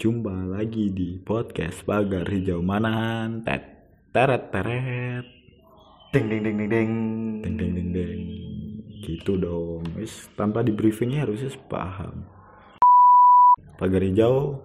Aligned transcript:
Jumpa 0.00 0.32
lagi 0.56 0.88
di 0.88 1.20
podcast 1.20 1.84
Pagar 1.84 2.24
Hijau 2.24 2.64
Manahan. 2.64 3.44
Tet 3.44 3.84
Teret 4.16 4.48
teret. 4.48 5.28
Ding 6.08 6.24
ding 6.24 6.40
ding 6.40 6.56
ding 6.56 6.70
ding. 6.72 6.92
Deng 7.44 7.54
deng 7.60 7.72
deng 7.76 7.88
deng 7.92 8.20
Gitu 9.04 9.36
dong. 9.36 9.84
Wis, 10.00 10.32
Tanpa 10.32 10.64
di 10.64 10.72
briefingnya 10.72 11.28
harusnya 11.28 11.52
paham. 11.68 12.24
Pagar 13.76 14.00
Hijau 14.00 14.64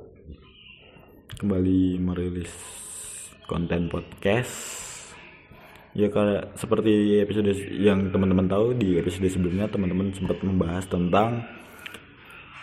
Kembali 1.36 2.00
merilis 2.00 2.56
konten 3.44 3.92
podcast. 3.92 4.56
Ya 6.00 6.08
karena 6.16 6.48
seperti 6.56 7.20
episode 7.20 7.52
yang 7.76 8.08
teman-teman 8.08 8.48
tahu 8.48 8.72
di 8.80 8.96
episode 8.96 9.28
sebelumnya 9.28 9.68
teman-teman 9.68 10.16
sempat 10.16 10.40
membahas 10.40 10.88
tentang 10.88 11.44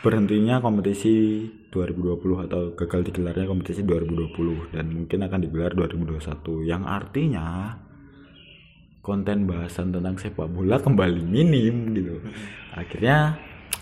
berhentinya 0.02 0.58
kompetisi 0.58 1.46
2020 1.70 2.46
atau 2.50 2.74
gagal 2.74 3.00
digelarnya 3.08 3.46
kompetisi 3.46 3.86
2020 3.86 4.74
dan 4.74 4.90
mungkin 4.90 5.18
akan 5.24 5.40
digelar 5.46 5.72
2021 5.78 6.66
yang 6.66 6.82
artinya 6.84 7.78
konten 8.98 9.46
bahasan 9.46 9.94
tentang 9.94 10.18
sepak 10.18 10.50
bola 10.50 10.82
kembali 10.82 11.22
minim 11.22 11.94
gitu. 11.94 12.18
Akhirnya 12.74 13.38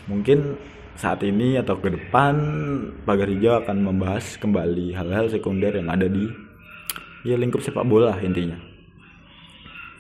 mungkin 0.09 0.61
saat 1.01 1.25
ini 1.25 1.57
atau 1.57 1.81
ke 1.81 1.89
depan 1.89 2.37
Pagar 3.09 3.29
Hijau 3.33 3.65
akan 3.65 3.77
membahas 3.81 4.37
kembali 4.37 4.93
hal-hal 4.93 5.33
sekunder 5.33 5.73
yang 5.73 5.89
ada 5.89 6.05
di 6.05 6.29
ya 7.25 7.37
lingkup 7.41 7.65
sepak 7.65 7.85
bola 7.89 8.17
intinya. 8.21 8.61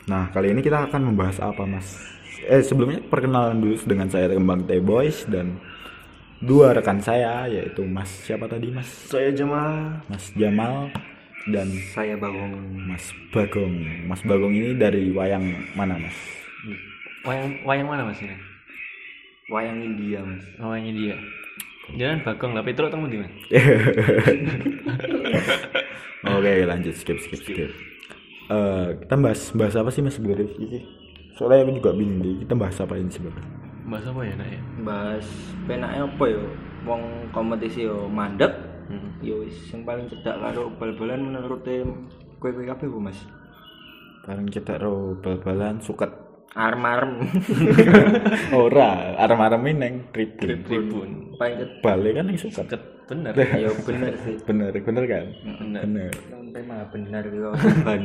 Nah, 0.08 0.28
kali 0.32 0.52
ini 0.52 0.60
kita 0.60 0.90
akan 0.90 1.12
membahas 1.12 1.38
apa, 1.40 1.64
Mas? 1.68 1.96
Eh, 2.44 2.64
sebelumnya 2.64 3.04
perkenalan 3.04 3.60
dulu 3.60 3.76
dengan 3.84 4.08
saya 4.08 4.32
Kembang 4.32 4.64
Teh 4.64 4.80
Boys 4.80 5.28
dan 5.28 5.60
dua 6.40 6.72
rekan 6.72 7.00
saya 7.00 7.46
yaitu 7.46 7.84
Mas 7.84 8.08
siapa 8.24 8.48
tadi, 8.48 8.72
Mas? 8.72 8.88
Saya 9.08 9.32
Jamal. 9.32 10.00
Mas 10.08 10.32
Jamal 10.32 10.90
dan 11.48 11.68
Saya 11.92 12.16
Bagong. 12.16 12.56
Mas 12.88 13.12
Bagong. 13.32 13.76
Mas 14.08 14.22
Bagong 14.24 14.54
ini 14.56 14.74
dari 14.76 15.12
wayang 15.12 15.44
mana, 15.76 15.98
Mas? 16.00 16.16
Wayang 17.20 17.60
wayang 17.68 17.88
mana 17.88 18.08
mas 18.08 18.20
ini? 18.24 18.32
Wayang 19.52 19.78
India 19.84 20.24
mas. 20.24 20.40
Oh, 20.56 20.72
wayangnya 20.72 20.92
dia. 20.96 21.16
Jangan 22.00 22.24
bagong 22.24 22.52
lah, 22.56 22.64
Petro 22.64 22.88
temu 22.88 23.12
di 23.12 23.20
mas. 23.20 23.32
Oke, 26.36 26.64
lanjut 26.64 26.96
skip 26.96 27.20
skip 27.20 27.44
skip. 27.44 27.70
Eh, 28.50 28.86
kita 29.04 29.14
bahas 29.20 29.52
bahas 29.54 29.74
apa 29.78 29.94
sih 29.94 30.02
Mas 30.02 30.18
sebenarnya 30.18 30.50
sih? 30.58 30.82
Soalnya 31.38 31.70
aku 31.70 31.78
juga 31.78 31.94
bingung 31.94 32.18
nih, 32.18 32.42
kita 32.42 32.58
bahas 32.58 32.74
apa 32.82 32.98
ini 32.98 33.06
sebenarnya? 33.06 33.69
Bahas 33.90 34.06
apa 34.06 34.20
ya 34.22 34.34
nak 34.38 34.48
ya? 34.54 34.60
Bahas 34.86 35.26
penake 35.66 35.98
apa 35.98 36.24
yo? 36.30 36.42
Wong 36.86 37.02
kompetisi 37.34 37.90
yo 37.90 38.06
mandek. 38.06 38.54
Hmm. 38.86 39.18
Yo 39.18 39.42
wis 39.42 39.54
sing 39.66 39.82
paling 39.82 40.06
cedak 40.06 40.38
karo 40.38 40.70
bal-balan 40.78 41.34
menurut 41.34 41.66
tim 41.66 42.06
kowe-kowe 42.38 42.62
kabeh 42.62 42.86
Bu 42.86 43.02
Mas. 43.02 43.18
Paling 44.22 44.46
cetak 44.46 44.78
ro 44.78 45.18
bal-balan 45.18 45.82
suket. 45.82 46.10
Arm-arm. 46.50 47.30
Ora, 48.58 49.14
arem-arem 49.22 49.70
ini 49.70 49.74
neng 49.74 49.94
tribun. 50.10 50.66
Tribun. 50.66 51.10
paling 51.38 51.54
cedak. 51.62 51.78
Balik 51.82 52.12
kan 52.14 52.24
yang 52.30 52.38
suket. 52.38 52.66
Ket 52.70 52.82
bener. 53.10 53.32
Yo 53.58 53.70
bener 53.82 54.14
sih. 54.22 54.34
Bener, 54.48 54.70
bener 54.70 55.04
kan? 55.10 55.26
Bener. 55.58 55.82
Bener. 55.82 56.12
Sampai 56.30 56.62
mah 56.62 56.86
bener 56.94 57.24
yo 57.34 57.50
ban. 57.86 58.02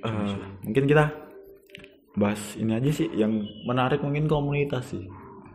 Eh, 0.00 0.36
mungkin 0.64 0.84
kita 0.88 1.25
bahas 2.16 2.56
ini 2.56 2.72
aja 2.72 2.90
sih 2.90 3.08
yang 3.12 3.44
menarik 3.68 4.00
mungkin 4.00 4.24
komunitas 4.24 4.96
sih. 4.96 5.04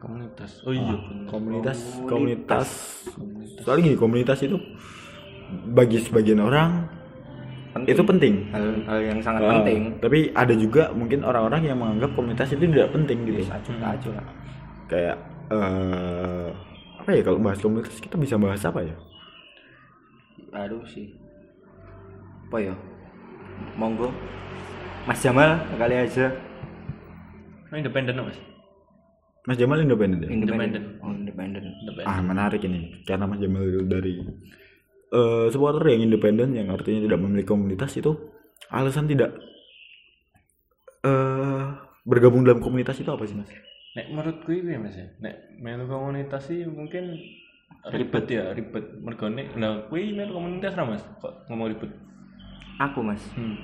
Komunitas. 0.01 0.65
Oh 0.65 0.73
iya 0.73 0.97
bener. 0.97 1.29
Komunitas, 1.29 1.79
komunitas. 2.09 2.69
Soalnya 3.61 3.93
gini, 3.93 3.97
komunitas 3.97 4.39
itu 4.41 4.57
bagi 5.69 6.01
sebagian 6.01 6.41
orang 6.41 6.89
itu 7.85 8.01
penting. 8.03 8.49
Hal, 8.51 8.83
hal 8.83 8.99
yang 8.99 9.19
sangat 9.23 9.41
Ah, 9.45 9.51
penting. 9.61 9.95
Tapi 10.01 10.19
ada 10.35 10.53
juga 10.57 10.89
mungkin 10.91 11.23
orang-orang 11.23 11.61
yang 11.71 11.77
menganggap 11.79 12.11
komunitas 12.17 12.49
itu 12.51 12.65
tidak 12.67 12.91
penting 12.91 13.29
gitu. 13.29 13.47
Acuh 13.47 13.73
acuh 13.79 14.11
lah. 14.17 14.25
Kayak 14.89 15.17
eh 15.53 16.49
apa 17.01 17.09
ya 17.15 17.21
kalau 17.25 17.39
bahas 17.41 17.59
komunitas 17.61 17.95
kita 18.01 18.17
bisa 18.19 18.35
bahas 18.41 18.61
apa 18.65 18.83
ya? 18.83 18.95
Aduh 20.51 20.83
sih. 20.83 21.15
Apa 22.51 22.57
ya? 22.59 22.75
Monggo. 23.79 24.11
Mas 25.07 25.21
Jamal 25.23 25.61
kali 25.79 25.95
aja. 25.95 26.50
Oh, 27.71 27.77
independen 27.79 28.19
mas. 28.19 28.37
Mas 29.47 29.57
Jamal 29.57 29.81
independen 29.81 30.21
ya? 30.21 30.29
Independen. 30.29 30.99
Oh, 31.01 31.15
independen. 31.15 31.71
Ah 32.05 32.19
menarik 32.21 32.61
ini 32.67 33.01
karena 33.07 33.25
Mas 33.25 33.39
Jamal 33.41 33.63
itu 33.65 33.81
dari 33.87 34.19
eh 35.11 35.47
supporter 35.49 35.95
yang 35.95 36.11
independen 36.11 36.53
yang 36.53 36.67
artinya 36.69 37.03
tidak 37.03 37.19
memiliki 37.19 37.49
komunitas 37.49 37.95
itu 37.97 38.11
alasan 38.69 39.07
tidak 39.07 39.33
eh 41.01 41.65
bergabung 42.05 42.45
dalam 42.45 42.61
komunitas 42.61 42.99
itu 42.99 43.09
apa 43.09 43.23
sih 43.25 43.39
Mas? 43.39 43.49
Nek 43.91 44.07
menurut 44.07 44.37
gue 44.47 44.63
ya 44.63 44.79
mas 44.79 44.95
ya. 44.95 45.07
Nek 45.19 45.59
melu 45.59 45.83
komunitas 45.91 46.47
sih 46.47 46.63
mungkin 46.63 47.11
ribet 47.91 48.25
ya 48.31 48.55
ribet. 48.55 49.03
Mergone. 49.03 49.51
Nah, 49.59 49.87
gue 49.91 49.99
melu 50.15 50.31
komunitas 50.31 50.79
ra 50.79 50.87
mas. 50.87 51.03
Kok 51.19 51.51
ngomong 51.51 51.75
ribet? 51.75 51.91
Aku 52.79 53.03
Mas. 53.03 53.21
Hmm. 53.35 53.59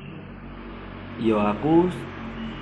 Yo 1.18 1.40
aku 1.40 1.90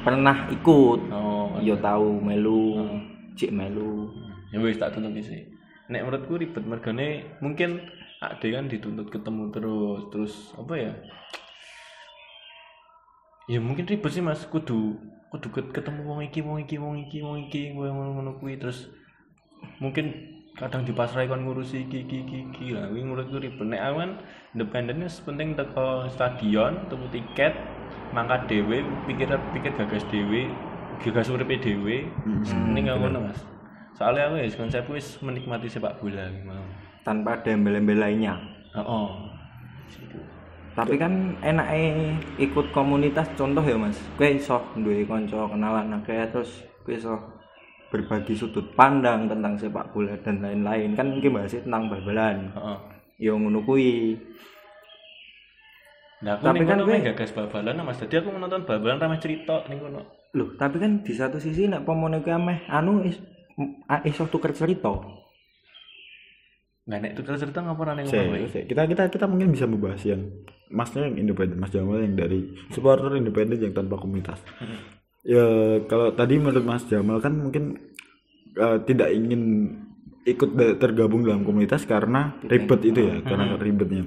pernah 0.04 0.50
ikut. 0.52 1.00
Oh. 1.10 1.58
Yo 1.64 1.76
tahu 1.80 2.20
melu, 2.20 2.84
Oh. 2.84 3.00
cik 3.36 3.52
melu. 3.52 4.26
ya 4.56 4.64
wis 4.64 4.80
tak 4.80 4.96
tuntut 4.96 5.20
sih 5.20 5.44
nek 5.92 6.08
menurutku 6.08 6.40
ribet 6.40 6.64
mergane 6.64 7.36
mungkin 7.44 7.84
ade 8.24 8.48
kan 8.56 8.72
dituntut 8.72 9.12
ketemu 9.12 9.52
terus 9.52 10.02
terus 10.16 10.34
apa 10.56 10.74
ya 10.80 10.94
ya 13.52 13.60
mungkin 13.60 13.84
ribet 13.84 14.12
sih 14.16 14.24
mas 14.24 14.48
kudu 14.48 14.96
kudu 15.30 15.48
ket- 15.52 15.76
ketemu 15.76 16.08
wong 16.08 16.24
iki 16.24 16.40
wong 16.40 16.64
iki 16.64 16.80
wong 16.80 16.96
iki 17.04 17.20
wong 17.20 17.38
iki 17.52 17.76
gue 17.76 17.88
ngono 17.92 18.40
kuwi 18.40 18.56
terus 18.56 18.88
mungkin 19.84 20.40
kadang 20.56 20.88
di 20.88 20.96
pasrai 20.96 21.28
kon 21.28 21.44
ngurusi 21.44 21.92
iki 21.92 22.08
iki 22.08 22.18
iki, 22.24 22.38
iki 22.56 22.66
lah 22.72 22.88
kuwi 22.88 23.04
menurutku 23.04 23.44
ribet 23.44 23.68
nek 23.68 23.84
awan 23.84 24.10
independennya 24.56 25.12
penting 25.28 25.52
teko 25.60 26.08
stadion 26.08 26.88
tuku 26.88 27.12
tiket 27.12 27.52
mangkat 28.14 28.48
dhewe 28.48 28.84
pikir 29.10 29.28
pikir 29.52 29.72
gagas 29.76 30.04
dhewe 30.08 30.48
gagas 31.04 31.28
uripe 31.32 31.60
dhewe 31.60 32.08
ini 32.72 32.80
nggak 32.80 32.98
ngono 33.02 33.32
mas 33.32 33.40
soalnya 33.96 34.28
aku 34.32 34.36
ya 34.40 34.48
konsep 34.56 34.84
wis 34.92 35.20
menikmati 35.24 35.72
sepak 35.72 36.00
bola 36.00 36.28
mau 36.44 36.64
Tanpa 37.06 37.38
ada 37.38 37.54
embel-embel 37.54 38.02
lainnya. 38.02 38.34
oh, 38.74 38.82
oh. 38.82 39.08
Tapi 40.74 40.98
kan 40.98 41.38
enake 41.46 42.18
ikut 42.42 42.74
komunitas 42.74 43.30
contoh 43.38 43.62
ya 43.62 43.78
Mas. 43.78 43.96
Kowe 44.18 44.26
iso 44.26 44.58
duwe 44.74 45.06
kanca 45.06 45.46
kenalan 45.46 46.02
akeh 46.02 46.26
terus 46.34 46.66
kowe 46.82 46.98
iso 46.98 47.14
berbagi 47.94 48.34
sudut 48.34 48.74
pandang 48.74 49.30
tentang 49.30 49.54
sepak 49.54 49.94
bola 49.94 50.18
dan 50.26 50.42
lain-lain. 50.42 50.98
Kan 50.98 51.14
iki 51.14 51.30
bahas 51.30 51.54
tentang 51.54 51.94
bal-balan. 51.94 52.50
Oh, 52.58 52.74
oh. 52.74 52.80
Ngono 53.22 53.62
kuwi. 53.62 54.18
Nah, 56.24 56.40
aku 56.40 56.48
Tapi 56.48 56.64
kan 56.64 56.80
gue- 56.80 56.88
meh 56.88 57.04
gagas 57.12 57.32
bal-balan 57.36 57.76
mas. 57.84 58.00
Jadi 58.00 58.16
aku 58.24 58.30
menonton 58.32 58.64
bal-balan 58.64 59.00
ramai 59.02 59.20
cerita 59.20 59.68
ning 59.68 59.84
kono. 59.84 60.02
Loh, 60.36 60.56
tapi 60.56 60.80
kan 60.80 61.04
di 61.04 61.14
satu 61.16 61.40
sisi 61.40 61.68
nek 61.68 61.84
pomone 61.84 62.24
kowe 62.24 62.32
ameh 62.32 62.64
anu 62.72 63.04
is, 63.04 63.20
iso 64.08 64.24
tuker 64.32 64.56
cerita. 64.56 64.96
Nggak 66.86 67.00
nek 67.02 67.14
tukar 67.18 67.36
cerita 67.36 67.60
ngapa 67.66 67.98
ning 67.98 68.06
kono 68.08 68.36
kita 68.48 68.82
kita 68.86 69.04
kita 69.10 69.26
mungkin 69.26 69.50
bisa 69.52 69.66
membahas 69.66 70.02
yang 70.06 70.22
masnya 70.70 71.06
yang 71.10 71.16
independen, 71.28 71.62
Mas 71.62 71.70
Jamal 71.70 72.02
yang 72.02 72.18
dari 72.18 72.42
supporter 72.74 73.14
independen 73.16 73.62
yang 73.62 73.74
tanpa 73.74 74.00
komunitas. 74.00 74.42
Ya 75.26 75.46
kalau 75.86 76.14
tadi 76.14 76.38
menurut 76.38 76.66
Mas 76.66 76.86
Jamal 76.86 77.18
kan 77.20 77.34
mungkin 77.34 77.92
eh, 78.56 78.78
tidak 78.86 79.10
ingin 79.14 79.72
ikut 80.26 80.58
tergabung 80.82 81.22
dalam 81.22 81.46
komunitas 81.46 81.86
karena 81.86 82.34
ribet 82.46 82.82
itu 82.82 82.98
ya, 82.98 83.22
karena 83.22 83.54
ribetnya. 83.62 84.06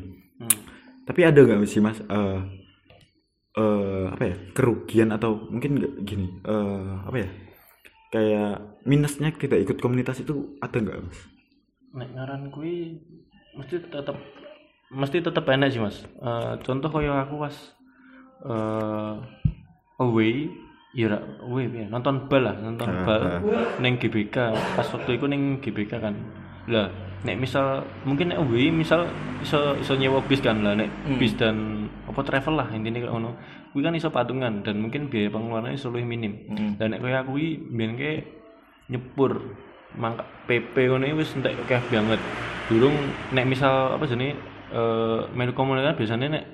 Tapi 1.08 1.20
ada 1.24 1.40
nggak 1.40 1.64
sih 1.64 1.80
Mas 1.80 1.98
eh 2.04 2.40
eh, 3.56 4.04
apa 4.12 4.24
ya 4.28 4.36
kerugian 4.52 5.08
atau 5.16 5.48
mungkin 5.48 5.80
nggak 5.80 5.94
gini 6.04 6.28
eh 6.44 6.88
apa 7.08 7.16
ya 7.16 7.28
kayak 8.12 8.84
minusnya 8.84 9.32
tidak 9.32 9.64
ikut 9.64 9.78
komunitas 9.80 10.20
itu 10.20 10.60
ada 10.60 10.76
nggak 10.76 11.00
Mas? 11.00 11.18
Nek 11.96 12.08
ngaran 12.12 12.52
kuwi 12.52 13.00
mesti 13.56 13.80
tetep 13.88 14.16
mesti 14.92 15.20
tetep 15.20 15.44
enak 15.44 15.68
sih 15.72 15.80
mas. 15.80 16.04
Eh, 16.04 16.52
contoh 16.64 16.88
kaya 16.92 17.24
aku 17.24 17.40
pas 17.40 17.56
eh 18.44 19.14
away 19.98 20.46
ya 20.94 21.18
away 21.44 21.66
piye 21.68 21.84
nonton 21.90 22.30
bal 22.30 22.42
lah 22.48 22.56
nonton 22.56 22.88
Ah, 22.88 23.04
bal 23.04 23.22
ah. 23.22 23.40
ning 23.82 23.98
GBK 24.00 24.36
pas 24.78 24.88
waktu 24.88 25.20
itu 25.20 25.26
ning 25.28 25.60
GBK 25.60 25.92
kan 26.00 26.14
lah 26.70 26.88
nek 27.26 27.36
misal 27.38 27.82
mungkin 28.06 28.30
nek 28.30 28.38
away 28.38 28.70
misal 28.70 29.10
iso 29.42 29.74
iso 29.78 29.98
nyewa 29.98 30.22
bis 30.22 30.38
kan 30.38 30.62
lah 30.62 30.78
nek 30.78 30.86
bis 31.18 31.34
dan 31.34 31.88
apa 32.06 32.20
travel 32.22 32.54
lah 32.58 32.68
intinya 32.70 33.02
kayak 33.02 33.14
ngono. 33.14 33.30
Kuwi 33.74 33.82
kan 33.84 33.94
iso 33.94 34.08
patungan 34.08 34.62
dan 34.64 34.80
mungkin 34.80 35.10
biaya 35.10 35.28
pengeluarannya 35.28 35.74
iso 35.74 35.90
luwih 35.90 36.06
minim. 36.06 36.46
Hmm. 36.48 36.78
dan 36.78 36.94
nek 36.94 37.02
kaya 37.02 37.26
kuwi 37.26 37.58
mbiyen 37.58 37.92
ke 37.98 38.10
nyepur 38.88 39.42
mangka 39.98 40.24
PP 40.46 40.74
ngono 40.88 41.04
iki 41.10 41.16
wis 41.18 41.34
entek 41.34 41.58
akeh 41.66 41.82
banget. 41.90 42.20
Durung 42.70 42.96
nek 43.34 43.44
misal 43.48 43.98
apa 43.98 44.04
jenenge 44.06 44.38
eh 44.68 45.20
melu 45.32 45.52
komunitas 45.56 45.96
biasanya 45.96 46.28
nek 46.38 46.44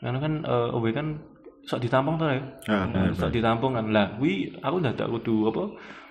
ngono 0.00 0.18
kan 0.18 0.32
eh, 0.46 0.76
OB 0.76 0.84
kan 0.96 1.06
sok 1.68 1.80
ditampung 1.84 2.16
tuh 2.18 2.28
ya 2.30 2.40
Ah, 2.66 2.84
bener, 2.88 3.14
sok 3.14 3.30
ditampung 3.30 3.72
kan 3.76 3.86
lah 3.94 4.16
wi 4.18 4.50
aku 4.58 4.76
ndak 4.82 5.06
kudu 5.06 5.52
apa 5.52 5.62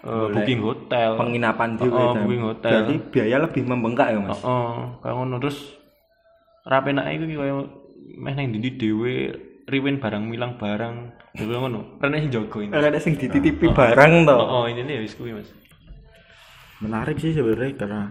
eh, 0.07 0.27
booking 0.31 0.61
hotel 0.63 1.09
penginapan 1.19 1.75
dhewe 1.75 1.99
Oh, 1.99 2.13
booking 2.15 2.43
hotel. 2.45 2.73
Jadi 2.85 2.93
biaya 3.11 3.37
lebih 3.43 3.63
membengkak 3.67 4.13
ya, 4.15 4.19
Mas. 4.23 4.39
Oh, 4.45 4.95
kayak 5.03 5.15
ngono 5.17 5.35
terus 5.43 5.57
rapenake 6.63 7.17
iku 7.17 7.25
kaya 7.39 7.53
meh 8.19 8.33
nang 8.35 8.45
ndi 8.53 8.69
dhewe 8.79 9.13
riwen 9.69 9.99
barang 10.01 10.23
milang 10.25 10.55
barang 10.61 10.95
dhewe 11.35 11.55
ngono. 11.59 11.99
Rene 11.99 12.17
sing 12.23 12.31
jaga 12.31 12.57
ini. 12.63 12.71
Ada 12.73 12.99
sing 13.01 13.13
dititipi 13.19 13.67
barang 13.69 14.13
to. 14.25 14.35
Oh, 14.37 14.47
oh 14.61 14.65
ini 14.71 14.81
nih 14.87 15.03
wis 15.03 15.15
kuwi 15.17 15.33
Mas. 15.35 15.49
menarik 16.79 17.19
sih 17.19 17.35
sebenarnya 17.35 17.75
karena 17.75 18.01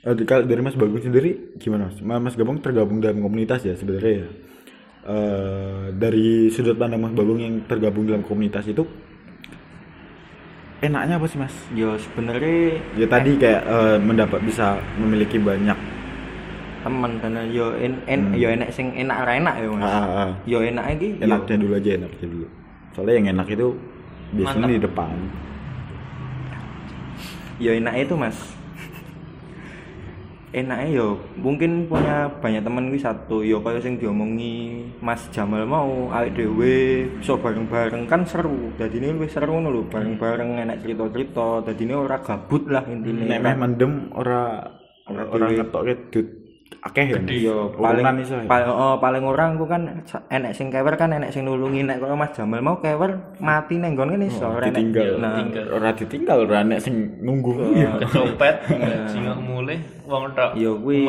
eh, 0.00 0.16
kalau 0.24 0.48
dari 0.48 0.64
Mas 0.64 0.72
Bagong 0.72 1.04
sendiri 1.04 1.52
gimana 1.60 1.92
Mas? 1.92 2.00
Ma- 2.00 2.16
Mas 2.16 2.32
Gabung 2.32 2.64
tergabung 2.64 2.96
dalam 3.04 3.20
komunitas 3.20 3.60
ya 3.60 3.76
sebenarnya 3.76 4.24
ya. 4.24 4.28
Eh, 5.06 5.94
dari 5.94 6.50
sudut 6.50 6.74
pandang 6.74 6.98
Mas 6.98 7.14
Bagong 7.14 7.38
yang 7.38 7.62
tergabung 7.70 8.10
dalam 8.10 8.26
komunitas 8.26 8.66
itu 8.66 8.82
enaknya 10.82 11.14
apa 11.14 11.26
sih 11.30 11.38
Mas? 11.38 11.54
Yo 11.78 11.94
sebenarnya 11.94 12.82
Ya 12.98 13.06
tadi 13.06 13.38
kayak 13.38 13.62
eh, 13.70 13.98
mendapat 14.02 14.42
bisa 14.42 14.82
memiliki 14.98 15.38
banyak 15.38 15.78
teman 16.82 17.22
karena 17.22 17.46
yo 17.46 17.70
en, 17.78 18.02
en 18.10 18.34
yo 18.34 18.50
enak 18.50 18.74
sing 18.74 18.94
enak 18.98 19.18
ra 19.22 19.32
enak 19.38 19.54
ya, 19.62 19.68
Mas. 19.70 19.82
ah, 19.86 19.94
ah, 19.94 20.06
ah. 20.26 20.30
Yo 20.42 20.58
enak 20.58 20.98
iki 20.98 21.22
yo 21.22 21.30
enaknya 21.30 21.56
dulu 21.62 21.72
aja 21.78 21.90
enaknya 22.02 22.26
dulu. 22.26 22.46
Soalnya 22.90 23.14
yang 23.14 23.26
enak 23.38 23.46
itu 23.54 23.66
biasanya 24.34 24.66
di 24.74 24.80
depan. 24.82 25.16
ya 27.62 27.72
enaknya 27.78 28.02
itu 28.04 28.14
mas 28.18 28.36
enaknya 30.54 30.88
yo 31.02 31.08
mungkin 31.40 31.90
punya 31.90 32.30
banyak 32.38 32.62
teman 32.62 32.90
gue 32.92 33.00
satu 33.02 33.42
yo 33.42 33.58
kayak 33.64 33.82
sing 33.82 33.98
diomongi 33.98 34.86
Mas 35.02 35.26
Jamal 35.34 35.66
mau 35.66 36.10
awake 36.12 36.38
dhewe 36.38 37.10
so 37.24 37.34
bareng-bareng 37.38 38.06
kan 38.06 38.22
seru 38.22 38.70
jadi 38.78 38.94
ini 38.94 39.16
lebih 39.16 39.30
seru 39.32 39.58
lho 39.58 39.82
bareng-bareng 39.90 40.62
enak 40.62 40.82
cerita-cerita 40.84 41.66
jadi 41.66 41.80
ini 41.82 41.94
ora 41.94 42.16
gabut 42.22 42.62
lah 42.70 42.86
intinya 42.86 43.26
Nek 43.26 43.40
meh 43.42 43.54
mendem 43.58 43.92
ora 44.14 44.70
ora 45.10 45.22
ora 45.30 45.46
Gede. 45.86 46.35
Akeh 46.86 47.04
ya. 47.14 47.18
Yo 47.50 47.74
paling 47.74 48.04
iso 48.22 48.34
ya? 48.38 48.46
paling 48.46 48.70
oh, 48.70 48.94
paling 49.02 49.24
orang 49.26 49.58
ku 49.58 49.66
kan 49.66 50.02
enek 50.30 50.52
sing 50.54 50.70
kewer 50.70 50.94
kan 50.94 51.14
enek 51.14 51.34
sing 51.34 51.46
nulungi 51.46 51.82
nek 51.82 51.98
kalau 52.02 52.14
Mas 52.18 52.34
Jamal 52.34 52.62
mau 52.62 52.78
kewer 52.78 53.38
mati 53.42 53.78
neng 53.78 53.94
nggon 53.94 54.14
kan 54.14 54.22
iso 54.22 54.46
ora 54.46 54.66
enek. 54.70 54.74
ditinggal 54.74 55.08
nah 55.18 55.34
ora 55.70 55.90
ditinggal 55.94 56.38
ora 56.46 56.60
nek 56.62 56.80
sing 56.82 56.94
nunggu 57.22 57.50
ya 57.74 57.90
Copet, 58.06 58.56
sing 59.12 59.22
mulih 59.42 59.78
wong 60.06 60.30
tok. 60.34 60.54
yo 60.54 60.78
kuwi 60.78 61.02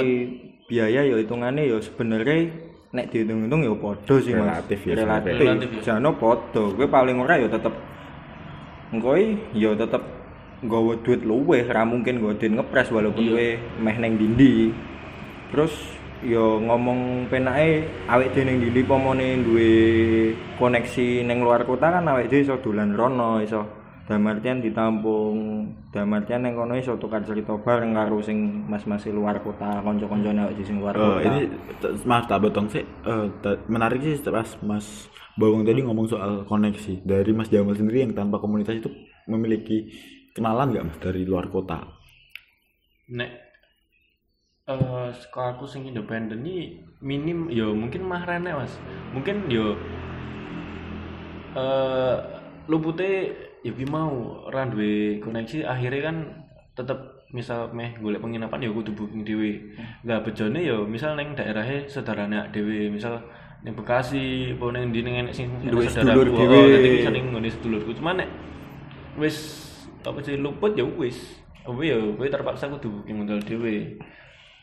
biaya 0.66 1.06
yo 1.06 1.22
hitungane 1.22 1.66
yo 1.70 1.78
sebenarnya 1.82 2.50
nek 2.94 3.14
dihitung-hitung 3.14 3.62
yo 3.66 3.74
padha 3.78 4.16
sih 4.22 4.34
Mas. 4.34 4.46
Relatif 4.46 4.80
ya, 4.86 4.94
relatif 4.98 5.70
ya. 5.82 5.82
jano 5.94 6.18
padha 6.18 6.64
kuwi 6.74 6.88
paling 6.90 7.18
ora 7.22 7.38
yo 7.38 7.48
tetep 7.50 7.74
engko 8.94 9.14
yo 9.54 9.74
tetep 9.78 10.02
nggawa 10.58 10.98
duit 11.06 11.22
luweh 11.22 11.70
ra 11.70 11.86
mungkin 11.86 12.18
nggawa 12.18 12.34
duit 12.42 12.50
ngepres 12.50 12.90
walaupun 12.90 13.30
kowe 13.30 13.48
meh 13.78 13.96
neng 14.02 14.18
dindi 14.18 14.74
terus 15.48 15.74
yo 16.26 16.58
ngomong 16.58 17.30
penake 17.30 17.86
awake 18.10 18.34
dhewe 18.34 18.46
ning 18.46 18.58
dindi 18.64 18.82
pomone 18.82 19.38
duwe 19.46 19.72
koneksi 20.58 21.24
ning 21.24 21.46
luar 21.46 21.62
kota 21.64 21.94
kan 21.94 22.08
awake 22.08 22.28
dhewe 22.28 22.44
iso 22.44 22.56
dolan 22.60 22.94
rono 22.94 23.40
iso. 23.40 23.64
Dalam 24.08 24.24
artian 24.24 24.64
ditampung 24.64 25.68
dalam 25.92 26.16
artian 26.16 26.40
ning 26.40 26.56
kono 26.56 26.74
iso 26.74 26.96
tukar 26.96 27.22
cerita 27.22 27.52
bareng 27.60 27.92
karo 27.92 28.24
sing 28.24 28.64
mas-mas 28.66 29.04
luar 29.08 29.36
kota 29.44 29.84
kanca-kancane 29.84 30.42
awake 30.42 30.56
dhewe 30.58 30.66
sing 30.66 30.78
luar 30.80 30.96
Oh, 30.96 31.20
kota. 31.20 31.28
ini 31.28 31.40
t- 31.78 31.92
maaf 32.08 32.24
tak 32.26 32.40
potong 32.40 32.68
sih. 32.68 32.82
Eh, 32.82 33.26
ta- 33.44 33.60
menarik 33.68 34.00
sih 34.00 34.16
pas 34.26 34.48
Mas 34.64 35.12
Bawang 35.38 35.62
tadi 35.62 35.86
ngomong 35.86 36.10
soal 36.10 36.48
koneksi. 36.50 37.06
Dari 37.06 37.30
Mas 37.30 37.52
Jamal 37.54 37.78
sendiri 37.78 38.02
yang 38.02 38.16
tanpa 38.16 38.42
komunitas 38.42 38.74
itu 38.74 38.90
memiliki 39.30 39.86
kenalan 40.34 40.74
nggak 40.74 40.86
Mas 40.88 40.98
dari 40.98 41.22
luar 41.28 41.46
kota? 41.48 41.78
Nek 43.14 43.47
eh 44.68 45.08
sekolah 45.16 45.56
aku 45.56 45.64
sing 45.64 45.88
independen 45.88 46.44
ini 46.44 46.84
minim 47.00 47.48
yo 47.48 47.72
mungkin 47.72 48.04
mah 48.04 48.28
rene 48.28 48.52
Mas. 48.52 48.76
Mungkin 49.16 49.48
yo 49.48 49.80
eh 51.56 52.16
lupute 52.68 53.32
ya 53.64 53.72
ki 53.72 53.88
mau 53.88 54.44
ora 54.44 54.68
duwe 54.68 55.24
koneksi 55.24 55.64
akhirnya 55.64 56.12
kan 56.12 56.18
tetep 56.76 57.00
misal 57.32 57.72
meh 57.72 57.96
golek 58.00 58.20
penginapan 58.20 58.68
ya 58.68 58.72
kudu 58.76 58.92
booking 58.92 59.24
dhewe. 59.24 59.72
Lah 60.04 60.20
bejone 60.20 60.60
ya 60.60 60.84
misal 60.84 61.16
ning 61.16 61.32
daerahnya 61.32 61.88
awake 61.88 62.52
dhewe, 62.52 62.92
misal 62.92 63.24
ning 63.64 63.72
Bekasi 63.72 64.52
apa 64.52 64.66
ning 64.76 64.92
ndi 64.92 65.00
ning 65.00 65.16
enek 65.24 65.34
sing 65.34 65.48
Duwe 65.64 65.88
saudara 65.88 66.12
sedulur 66.12 66.28
gua, 66.36 66.40
dhewe. 66.44 66.60
oh, 66.60 66.68
dadi 66.76 66.88
bisa 67.00 67.10
ning 67.16 67.26
nggone 67.32 67.48
sedulurku. 67.48 67.92
Cuman 67.96 68.20
nek 68.20 68.30
wis 69.16 69.64
apa 70.04 70.20
sih 70.20 70.36
luput 70.36 70.76
ya 70.76 70.84
wis. 70.84 71.40
Apa 71.64 71.80
ya 71.84 71.96
kowe 72.20 72.28
terpaksa 72.28 72.68
kudu 72.68 73.00
booking 73.00 73.24
hotel 73.24 73.40
dhewe. 73.40 73.96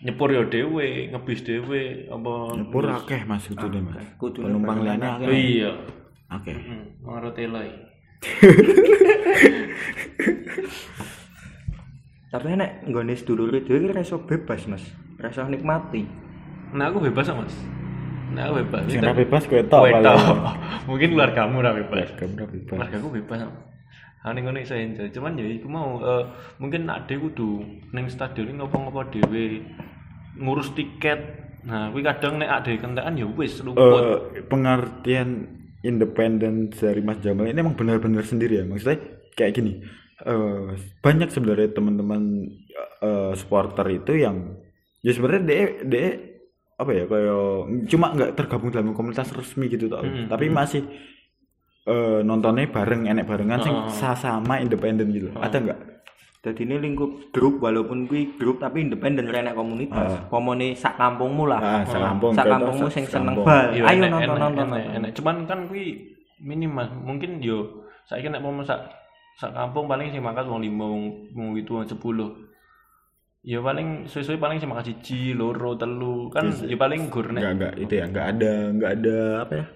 Nyepur 0.05 0.29
ya 0.37 0.45
dhewe, 0.45 1.09
ngebis 1.09 1.49
dhewe 1.49 2.05
apa 2.13 2.33
Pur 2.69 2.85
akeh 2.85 3.25
Mas 3.25 3.49
itu 3.49 3.65
deh 3.65 3.81
Mas. 3.81 4.05
kudune 4.21 4.53
Penumpang 4.53 4.85
bareng 4.85 5.01
liane 5.01 5.07
Oh 5.09 5.17
akeh. 5.25 5.33
iya. 5.33 5.73
Akeh. 6.29 6.57
Hmm, 6.61 6.85
ngarotelai. 7.09 7.73
tapi 12.35 12.51
nek 12.59 12.83
nggone 12.91 13.15
sedulur 13.15 13.55
dhewe 13.55 13.95
ki 13.95 14.01
iso 14.01 14.19
bebas 14.27 14.67
Mas 14.67 14.83
iso 15.23 15.47
nikmati 15.49 16.03
Nah 16.75 16.91
aku 16.91 17.07
bebas 17.07 17.31
kok, 17.31 17.39
Mas. 17.39 17.55
Nah 18.35 18.51
aku 18.51 18.67
bebas. 18.67 18.83
Sing 18.91 18.99
ra 18.99 19.15
bebas 19.15 19.47
kowe 19.47 19.63
tok. 19.63 19.95
Mungkin 20.91 21.15
keluargamu 21.15 21.63
ra 21.63 21.71
bebas. 21.71 22.11
Kamu 22.19 22.35
ra 22.35 22.51
bebas. 22.51 22.67
Keluarga 22.67 22.97
aku 22.99 23.15
bebas. 23.15 23.47
Ane 24.27 24.43
ngono 24.43 24.59
iso 24.59 24.75
enjoy. 24.75 25.07
Cuman 25.15 25.39
ya 25.39 25.47
iku 25.47 25.71
mau 25.71 26.03
eh, 26.03 26.27
mungkin 26.59 26.91
ade 26.91 27.15
kudu 27.15 27.63
ning 27.95 28.11
stadion 28.11 28.59
ngopo-ngopo 28.59 29.07
dhewe 29.15 29.63
ngurus 30.37 30.73
tiket. 30.73 31.21
Nah, 31.65 31.89
kuwi 31.89 32.05
kadang 32.05 32.37
nek 32.37 32.51
ade 32.51 32.77
kentekan 32.77 33.17
ya 33.17 33.25
wis 33.25 33.61
luput. 33.61 33.81
Eh, 33.81 34.45
pengertian 34.45 35.49
independen 35.81 36.69
dari 36.69 37.01
Mas 37.01 37.21
Jamal 37.21 37.47
ini 37.47 37.61
emang 37.61 37.73
benar-benar 37.73 38.25
sendiri 38.25 38.61
ya 38.61 38.65
maksudnya 38.65 39.01
kayak 39.33 39.53
gini 39.53 39.85
eh, 40.21 40.65
banyak 41.01 41.29
sebenarnya 41.29 41.73
teman-teman 41.73 42.49
eh, 43.01 43.33
supporter 43.37 43.85
itu 43.91 44.17
yang 44.17 44.61
ya 45.01 45.13
sebenarnya 45.13 45.43
dia 45.45 45.61
dia 45.85 46.09
apa 46.75 46.91
ya 46.91 47.05
kayak 47.05 47.37
cuma 47.87 48.07
nggak 48.11 48.33
tergabung 48.33 48.73
dalam 48.73 48.93
komunitas 48.93 49.29
resmi 49.31 49.69
gitu 49.69 49.87
tau 49.87 50.01
Hmm, 50.01 50.25
tapi 50.27 50.49
masih 50.49 50.89
eh, 51.85 52.21
nontonnya 52.21 52.65
bareng 52.67 53.05
enek 53.05 53.29
barengan 53.29 53.61
sing 53.61 53.77
Oh. 53.77 54.17
sama 54.17 54.61
independen 54.61 55.13
gitu 55.13 55.37
ada 55.37 55.53
nggak 55.55 55.79
Jadi 56.45 56.61
ini 56.63 56.77
lingkup 56.77 57.33
grup 57.33 57.57
walaupun 57.59 58.05
kui 58.05 58.37
grup 58.37 58.61
tapi 58.61 58.85
independen 58.85 59.25
renek 59.27 59.57
komunitas. 59.57 60.29
Pomone 60.29 60.77
sak 60.77 61.01
kampungmu 61.01 61.49
lah. 61.49 61.57
ah 61.57 61.81
sekampung 61.83 62.37
sak 62.37 62.45
kampungmu 62.45 62.87
sak- 62.87 62.95
sing 62.95 63.05
seneng 63.09 63.41
bal. 63.41 63.73
Yo, 63.73 63.89
Ayo 63.89 63.97
enek, 63.97 64.11
nonton 64.13 64.29
enek, 64.29 64.41
nonton. 64.45 64.67
enek, 64.69 64.85
enek. 64.93 65.11
Cuman 65.17 65.37
kan 65.45 65.59
kuwi 65.65 65.85
minim 66.39 66.69
Mas. 66.69 66.93
Mungkin 66.93 67.41
yo 67.41 67.89
saiki 68.05 68.29
nek 68.29 68.45
mau 68.45 68.53
sak 68.61 68.77
sak 69.35 69.51
kampung 69.51 69.89
paling 69.89 70.13
sing 70.13 70.21
makan 70.21 70.45
wong 70.45 70.61
5 70.61 70.69
wong 70.77 71.03
wong 71.33 71.49
7 71.57 71.65
wong 71.65 71.87
10. 71.89 72.53
Ya 73.45 73.61
paling 73.61 73.89
suwe-suwe 74.05 74.37
paling 74.37 74.57
sing 74.57 74.69
makan 74.69 74.85
siji, 74.85 75.33
loro, 75.33 75.73
telu. 75.75 76.29
Kan 76.29 76.53
ya 76.61 76.77
paling 76.77 77.09
gur 77.09 77.29
nek 77.29 77.41
nggak 77.41 77.55
nggak 77.55 77.73
itu 77.79 77.93
ya 77.95 78.05
nggak 78.07 78.27
ada 78.31 78.53
nggak 78.71 78.93
ada 78.95 79.17
apa 79.41 79.53
ya 79.55 79.67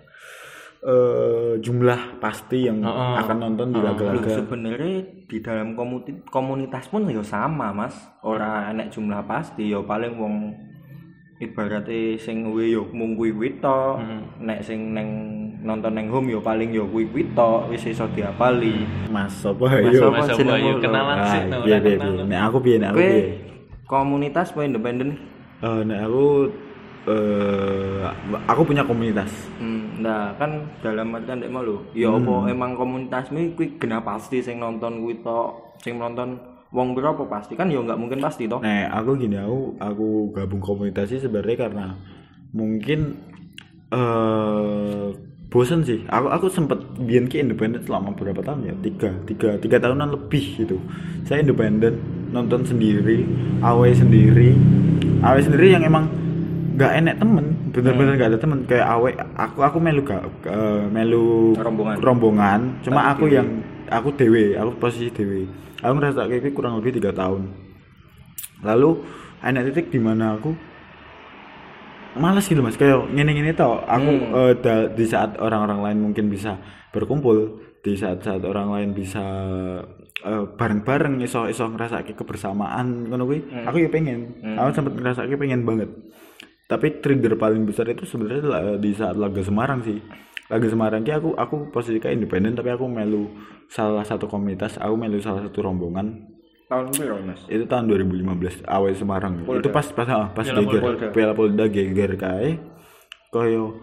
eh 0.80 1.58
jumlah 1.58 2.18
pasti 2.18 2.64
yang 2.64 2.78
Heeh. 2.78 3.14
akan 3.18 3.36
nonton 3.36 3.74
di 3.74 3.80
laga-laga 3.80 4.30
sebenarnya 4.32 4.96
di 5.26 5.38
dalam 5.38 5.74
komuni- 5.74 6.22
komunitas 6.24 6.86
pun 6.86 7.02
ya 7.04 7.18
sama 7.20 7.72
mas 7.72 7.92
ora 8.22 8.70
enek 8.70 8.88
jumlah 8.88 9.24
pasti 9.24 9.68
ya 9.68 9.82
paling 9.82 10.14
wong 10.14 10.54
ibaratnya 11.38 12.14
sing 12.16 12.42
kuwi 12.44 12.72
yo 12.72 12.86
mung 12.90 13.14
kuwi 13.14 13.30
kuwi 13.30 13.50
tok 13.58 13.98
Hmm. 13.98 14.22
nek 14.40 14.58
sing 14.60 14.90
neng 14.90 15.08
nonton 15.60 15.94
neng 15.94 16.06
home 16.08 16.28
yo 16.28 16.38
paling 16.40 16.70
yo 16.70 16.82
kuwi 16.84 17.06
kuwi 17.06 17.24
tok 17.30 17.66
wis 17.68 17.82
iso 17.84 18.06
diapali 18.10 18.82
mas 19.08 19.34
apa 19.42 19.58
Mas 19.78 19.94
ayo 19.94 20.10
apa? 20.10 20.18
Mas 20.20 20.30
jeneng 20.32 20.50
apa, 20.52 20.62
yuk 20.62 20.74
lo? 20.74 20.82
kenalan 20.82 21.16
ah 21.16 21.26
sih 21.28 21.40
no, 21.44 21.56
piye 21.58 21.74
ora 21.74 21.78
piye 21.80 21.94
kenalan. 21.94 22.14
piye 22.14 22.26
nek 22.28 22.40
aku 22.40 22.58
piye 22.60 22.76
nek 22.76 22.88
aku 22.90 22.98
piye 23.00 23.22
komunitas 23.84 24.48
apa 24.50 24.60
independen 24.62 25.10
Eh, 25.58 25.80
nek 25.82 26.00
aku 26.06 26.24
eh 27.08 28.04
aku 28.44 28.68
punya 28.68 28.84
komunitas. 28.84 29.32
Hmm, 29.56 30.04
nah 30.04 30.36
kan 30.36 30.68
dalam 30.84 31.16
artian 31.16 31.40
mau 31.48 31.64
lho. 31.64 31.80
Ya 31.96 32.12
apa 32.12 32.52
emang 32.52 32.76
komunitasmu 32.76 33.56
kuwi 33.56 33.80
genah 33.80 34.04
pasti 34.04 34.44
sing 34.44 34.60
nonton 34.60 35.00
kuwi 35.00 35.16
tok, 35.24 35.80
sing 35.80 35.96
nonton 35.96 36.36
wong 36.68 36.92
berapa 36.92 37.24
pasti? 37.24 37.56
Kan 37.56 37.72
ya 37.72 37.80
nggak 37.80 37.96
mungkin 37.96 38.20
pasti 38.20 38.44
toh. 38.44 38.60
Nah, 38.60 38.92
aku 38.92 39.16
gini, 39.16 39.40
aku 39.40 39.80
aku 39.80 40.06
gabung 40.36 40.60
komunitas 40.60 41.08
sih 41.08 41.20
sebenarnya 41.24 41.56
karena 41.64 41.86
mungkin 42.52 43.16
eh 43.88 45.08
bosen 45.48 45.80
sih. 45.80 46.04
Aku 46.12 46.28
aku 46.28 46.46
sempet 46.52 46.76
biar 47.00 47.24
ke 47.24 47.40
independen 47.40 47.80
selama 47.80 48.12
berapa 48.12 48.44
tahun 48.44 48.68
ya? 48.68 48.74
Tiga 48.84 49.10
tiga 49.24 49.56
tiga 49.56 49.80
tahunan 49.80 50.12
lebih 50.12 50.44
gitu. 50.60 50.76
Saya 51.24 51.40
independen 51.40 51.96
nonton 52.36 52.68
sendiri 52.68 53.24
awe 53.64 53.88
sendiri. 53.96 54.52
Awe 55.24 55.40
sendiri 55.40 55.72
yang 55.72 55.88
emang 55.88 56.27
nggak 56.78 56.92
enak 56.96 57.14
temen. 57.18 57.44
Bener-bener 57.68 58.12
nggak 58.14 58.30
ada 58.30 58.38
temen. 58.38 58.58
Kayak 58.64 58.86
awe 58.88 59.10
aku 59.36 59.58
aku 59.60 59.78
melu 59.78 60.00
gak 60.00 60.22
eh, 60.46 60.82
melu 60.86 61.58
Rombongan. 61.58 61.96
rombongan. 61.98 62.60
Cuma 62.80 63.00
Tapi 63.02 63.10
aku 63.10 63.24
dewe. 63.24 63.34
yang 63.34 63.48
aku 63.90 64.08
dewe 64.14 64.44
aku 64.54 64.70
posisi 64.78 65.10
dewe. 65.10 65.50
Aku 65.78 65.92
ngerasa 65.92 66.24
kayak 66.24 66.50
kurang 66.50 66.78
lebih 66.78 66.94
tiga 66.94 67.10
tahun. 67.10 67.50
Lalu 68.60 68.90
enak 69.40 69.62
titik 69.66 69.90
di 69.90 69.98
mana 69.98 70.34
aku 70.34 70.54
males 72.14 72.44
gitu 72.44 72.58
mas. 72.58 72.74
Kayak 72.74 73.10
gini-gini 73.10 73.52
tau 73.52 73.78
aku 73.80 74.10
Hmm. 74.10 74.38
eh, 74.40 74.54
da- 74.56 74.88
di 74.88 75.04
saat 75.04 75.34
orang-orang 75.36 75.80
lain 75.82 75.98
mungkin 76.00 76.26
bisa 76.26 76.58
berkumpul 76.90 77.58
di 77.78 77.94
saat-saat 77.94 78.42
orang 78.42 78.70
lain 78.70 78.90
bisa 78.92 79.22
eh, 80.18 80.44
bareng-bareng 80.50 81.22
iso 81.22 81.46
iso 81.46 81.62
ngerasa 81.64 82.02
kebersamaan 82.08 83.06
ngono 83.06 83.22
kuwi 83.22 83.38
Hmm. 83.40 83.66
aku 83.66 83.76
ya 83.78 83.88
pengen. 83.88 84.34
Aku 84.56 84.70
sempat 84.72 84.92
ngerasa 84.92 85.30
pengen 85.30 85.62
banget 85.62 85.90
tapi 86.68 87.00
trigger 87.00 87.40
paling 87.40 87.64
besar 87.64 87.88
itu 87.88 88.04
sebenarnya 88.04 88.76
di 88.76 88.92
saat 88.92 89.16
laga 89.16 89.40
Semarang 89.40 89.80
sih. 89.80 90.04
Laga 90.52 90.68
Semarang 90.68 91.00
ki 91.00 91.16
aku 91.16 91.32
aku 91.32 91.72
posisi 91.72 91.96
kayak 91.96 92.20
independen 92.20 92.52
tapi 92.52 92.68
aku 92.68 92.84
melu 92.84 93.32
salah 93.72 94.04
satu 94.04 94.28
komunitas 94.28 94.76
aku 94.76 94.94
melu 95.00 95.16
salah 95.16 95.48
satu 95.48 95.64
rombongan. 95.64 96.28
Tahun 96.68 96.92
berapa 96.92 97.24
mas? 97.24 97.40
Itu 97.48 97.64
tahun 97.64 97.88
2015 97.88 98.68
awal 98.68 98.92
Semarang. 98.92 99.48
Itu 99.48 99.72
pas 99.72 99.88
pas 99.96 100.08
ah, 100.12 100.28
pas 100.28 100.44
geger. 100.44 100.80
Polda. 100.84 101.08
Piala 101.08 101.32
Polda 101.32 101.64
geger 101.72 102.12
kae. 102.20 102.60
Koyo 103.32 103.80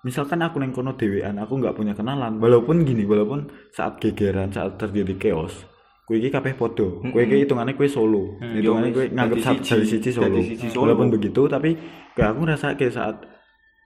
misalkan 0.00 0.40
aku 0.40 0.56
neng 0.64 0.72
kono 0.72 0.96
dewean 0.96 1.36
aku 1.36 1.60
nggak 1.60 1.76
punya 1.76 1.92
kenalan. 1.92 2.40
Walaupun 2.40 2.88
gini 2.88 3.04
walaupun 3.04 3.52
saat 3.68 4.00
gegeran 4.00 4.48
saat 4.48 4.80
terjadi 4.80 5.12
chaos 5.20 5.73
kue 6.04 6.20
iki 6.20 6.28
kabeh 6.28 6.52
podo 6.52 7.00
kue 7.02 7.24
iki 7.24 7.42
hitungannya 7.42 7.72
kue 7.72 7.88
solo. 7.88 8.36
Hitungannya 8.38 8.90
kue 8.92 9.06
nganggep 9.08 9.38
dari 9.40 9.84
siji. 9.88 10.10
solo. 10.12 10.36
solo. 10.68 10.80
walaupun 10.84 11.08
begitu 11.08 11.48
tapi 11.48 11.72
kayak 12.12 12.28
aku 12.30 12.38
ngerasa 12.44 12.66
kayak 12.76 12.92
saat 12.92 13.16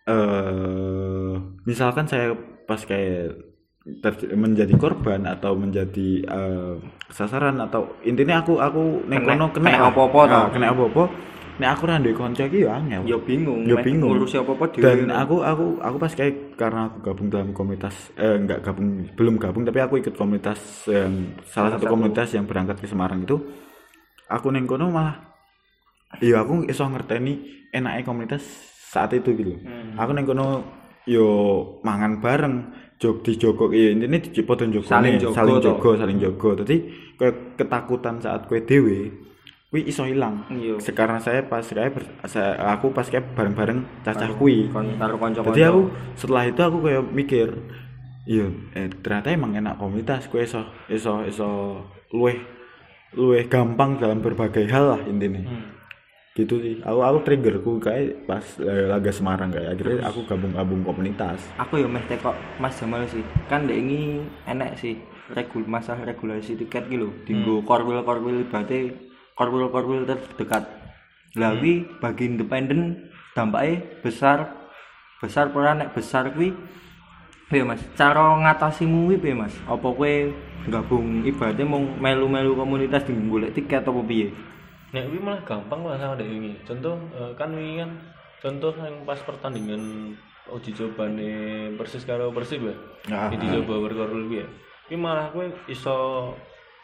eh 0.08 1.32
misalkan 1.62 2.08
saya 2.08 2.34
pas 2.64 2.80
kayak 2.80 3.36
ter- 4.00 4.34
menjadi 4.34 4.74
korban 4.76 5.24
atau 5.24 5.54
menjadi 5.54 6.08
eh, 6.20 6.74
sasaran 7.08 7.56
atau 7.60 7.88
intinya 8.02 8.42
aku 8.42 8.58
aku 8.58 9.04
neng 9.06 9.24
Kena- 9.24 9.36
kono 9.38 9.46
kena 9.52 9.70
apa-apa 9.88 10.20
Nah, 10.26 10.46
kena 10.50 10.66
apa-apa 10.72 11.02
nek 11.58 11.68
aku 11.74 11.82
ra 11.84 11.98
duwe 11.98 12.14
kanca 12.14 12.46
iki 12.46 12.62
ya 12.62 12.78
angel. 12.78 13.02
Ya 13.02 13.18
bingung 13.18 13.66
Ya 13.66 13.76
bingung. 13.82 14.14
ngurusi 14.14 14.38
apa 14.38 14.52
apa 14.54 14.64
dan 14.78 15.10
aku 15.10 15.42
aku 15.42 15.66
aku 15.82 15.96
pas 15.98 16.12
kayak 16.14 16.54
karena 16.54 16.86
aku 16.86 16.96
gabung 17.02 17.28
dalam 17.28 17.50
komunitas 17.50 17.94
eh 18.14 18.38
enggak 18.38 18.62
gabung 18.62 19.10
belum 19.18 19.34
gabung 19.42 19.62
tapi 19.66 19.78
aku 19.82 19.98
ikut 19.98 20.14
komunitas 20.14 20.58
yang 20.86 21.34
salah 21.50 21.74
satu 21.74 21.90
komunitas 21.90 22.30
yang 22.32 22.46
berangkat 22.46 22.78
ke 22.78 22.86
Semarang 22.86 23.26
itu 23.26 23.36
aku 24.26 24.54
neng 24.54 24.70
kono 24.70 24.88
malah 24.88 25.18
iya 26.22 26.40
aku 26.40 26.62
iso 26.64 26.86
ngerteni 26.86 27.34
enaknya 27.74 28.06
komunitas 28.06 28.42
saat 28.88 29.12
itu 29.12 29.34
gitu 29.34 29.58
aku 29.98 30.10
neng 30.14 30.24
kono 30.24 30.62
yo 31.08 31.26
mangan 31.82 32.20
bareng 32.20 32.54
jog 32.98 33.22
di 33.22 33.34
jogo 33.34 33.70
iya 33.70 33.94
intinya 33.94 34.18
di 34.20 34.42
podo 34.42 34.62
jogo 34.66 34.86
Saling 34.86 35.16
jogo 35.18 35.34
saling 35.34 35.58
jogo 35.58 35.90
saling 35.96 36.18
jogo. 36.18 36.48
Kayak 37.18 37.34
ketakutan 37.58 38.22
saat 38.22 38.46
kue 38.46 38.62
dewe 38.62 39.10
kue 39.68 39.84
iso 39.84 40.08
hilang 40.08 40.48
Iya. 40.48 40.80
sekarang 40.80 41.20
saya 41.20 41.44
pas 41.44 41.60
kayak 41.60 41.92
ber- 41.92 42.12
saya, 42.24 42.56
aku 42.72 42.88
pas 42.96 43.04
kayak 43.04 43.36
bareng-bareng 43.36 43.84
cacah 44.00 44.32
kui 44.40 44.64
kon 44.72 44.88
jadi 45.52 45.68
aku 45.68 45.92
setelah 46.16 46.48
itu 46.48 46.60
aku 46.64 46.78
kayak 46.88 47.04
mikir 47.12 47.48
iya 48.24 48.48
eh, 48.72 48.88
ternyata 49.04 49.28
emang 49.28 49.52
enak 49.52 49.76
komunitas 49.76 50.24
kue 50.32 50.40
iso 50.40 50.64
iso 50.88 51.20
iso 51.28 51.48
luweh 52.16 52.40
luweh 53.12 53.44
gampang 53.48 53.96
dalam 53.96 54.20
berbagai 54.20 54.68
hal 54.68 54.84
lah 54.96 55.00
intinya. 55.08 55.40
Gitu 56.36 56.54
sih. 56.60 56.76
Aku 56.84 57.00
aku 57.00 57.24
triggerku 57.24 57.80
kayak 57.80 58.28
pas 58.28 58.44
eh, 58.60 58.84
laga 58.84 59.08
Semarang 59.08 59.48
kayak 59.48 59.74
akhirnya 59.74 60.06
aku 60.06 60.28
gabung-gabung 60.28 60.84
komunitas. 60.84 61.40
Aku 61.56 61.80
ya 61.80 61.88
meh 61.88 62.04
tekok 62.04 62.36
Mas 62.60 62.76
Jamal 62.76 63.08
sih. 63.08 63.24
Kan 63.48 63.64
dek 63.64 63.80
ini 63.80 64.22
enak 64.44 64.76
sih 64.76 65.00
regul 65.32 65.64
masalah 65.64 66.04
regulasi 66.04 66.56
tiket 66.56 66.88
gitu 66.88 67.08
dinggo 67.24 67.60
korwil 67.64 68.00
korwil 68.00 68.44
berarti 68.48 69.07
korwil 69.38 69.70
korwil 69.70 70.02
terdekat 70.02 70.66
lawi 71.38 71.86
bagi 72.02 72.26
independen 72.26 73.08
dampaknya 73.38 73.86
besar 74.02 74.50
besar 75.22 75.54
peran 75.54 75.78
nek 75.78 75.94
besar 75.94 76.34
kuwi 76.34 76.50
ya 77.54 77.62
mas 77.62 77.80
cara 77.94 78.34
ngatasimu 78.42 79.06
kuwi 79.06 79.16
piye 79.22 79.34
mas 79.38 79.54
apa 79.70 79.86
kowe 79.86 80.14
gabung 80.66 81.22
ibaratnya 81.22 81.64
mau 81.64 81.80
melu-melu 81.80 82.58
komunitas 82.58 83.06
di 83.06 83.14
golek 83.14 83.54
tiket 83.54 83.86
apa 83.86 84.02
piye 84.02 84.34
Nek 84.88 85.04
ini 85.04 85.20
malah 85.20 85.44
gampang 85.44 85.84
lah 85.84 86.00
sama 86.00 86.16
dek 86.16 86.32
ini. 86.32 86.56
Contoh 86.64 86.96
eh, 87.12 87.32
kan 87.36 87.52
ini 87.52 87.84
kan 87.84 87.92
contoh 88.40 88.72
yang 88.72 89.04
pas 89.04 89.20
pertandingan 89.20 90.16
uji 90.48 90.72
coba 90.72 91.04
nih 91.12 91.76
persis 91.76 92.08
karo 92.08 92.32
persib 92.32 92.64
ya. 92.64 92.74
Ah, 93.12 93.28
Uji 93.28 93.52
coba 93.52 93.84
berkorul 93.84 94.32
ya. 94.32 94.48
Ini 94.88 94.96
malah 94.96 95.28
aku 95.28 95.44
iso 95.68 96.32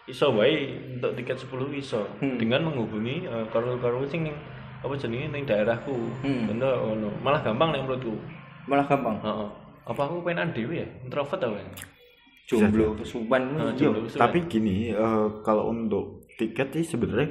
iso 0.04 0.30
wae 0.30 0.56
untuk 0.92 1.12
tiket 1.14 1.36
10 1.38 1.48
iso 1.74 2.04
dengan 2.20 2.60
menghubungi 2.64 3.24
uh, 3.24 3.44
korul-korul 3.48 4.04
sing 4.04 4.22
ning 4.22 4.36
apa 4.78 4.92
jenenge 4.94 5.30
ning 5.30 5.42
daerahku. 5.42 5.96
Hmm. 6.20 6.44
Contoh 6.46 6.72
ngono. 6.84 7.08
Malah 7.18 7.40
gampang 7.40 7.68
nek 7.70 7.82
menurutku. 7.82 8.12
malah 8.64 8.84
gampang 8.84 9.16
Heeh. 9.18 9.48
Apa 9.84 10.00
aku 10.02 10.20
pengen 10.20 10.48
dhewe 10.50 10.80
ya? 10.80 10.88
Introvert 11.00 11.40
apa 11.42 11.56
ya? 11.56 11.68
jomblo 12.44 12.92
kesuban 12.94 13.56
yo 13.56 13.72
jomblo 13.72 14.04
kesuwen. 14.04 14.20
tapi 14.20 14.38
gini 14.44 14.92
eh, 14.92 15.26
kalau 15.40 15.72
untuk 15.72 16.28
tiket 16.36 16.68
sih 16.70 16.84
sebenarnya 16.86 17.24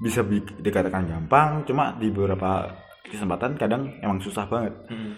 bisa 0.00 0.20
bi- 0.22 0.40
dikatakan 0.56 1.04
gampang 1.04 1.60
cuma 1.64 1.92
di 1.94 2.08
beberapa 2.08 2.72
kesempatan 3.04 3.56
kadang 3.56 4.00
emang 4.00 4.16
susah 4.16 4.48
banget 4.48 4.72
Hmm. 4.88 5.12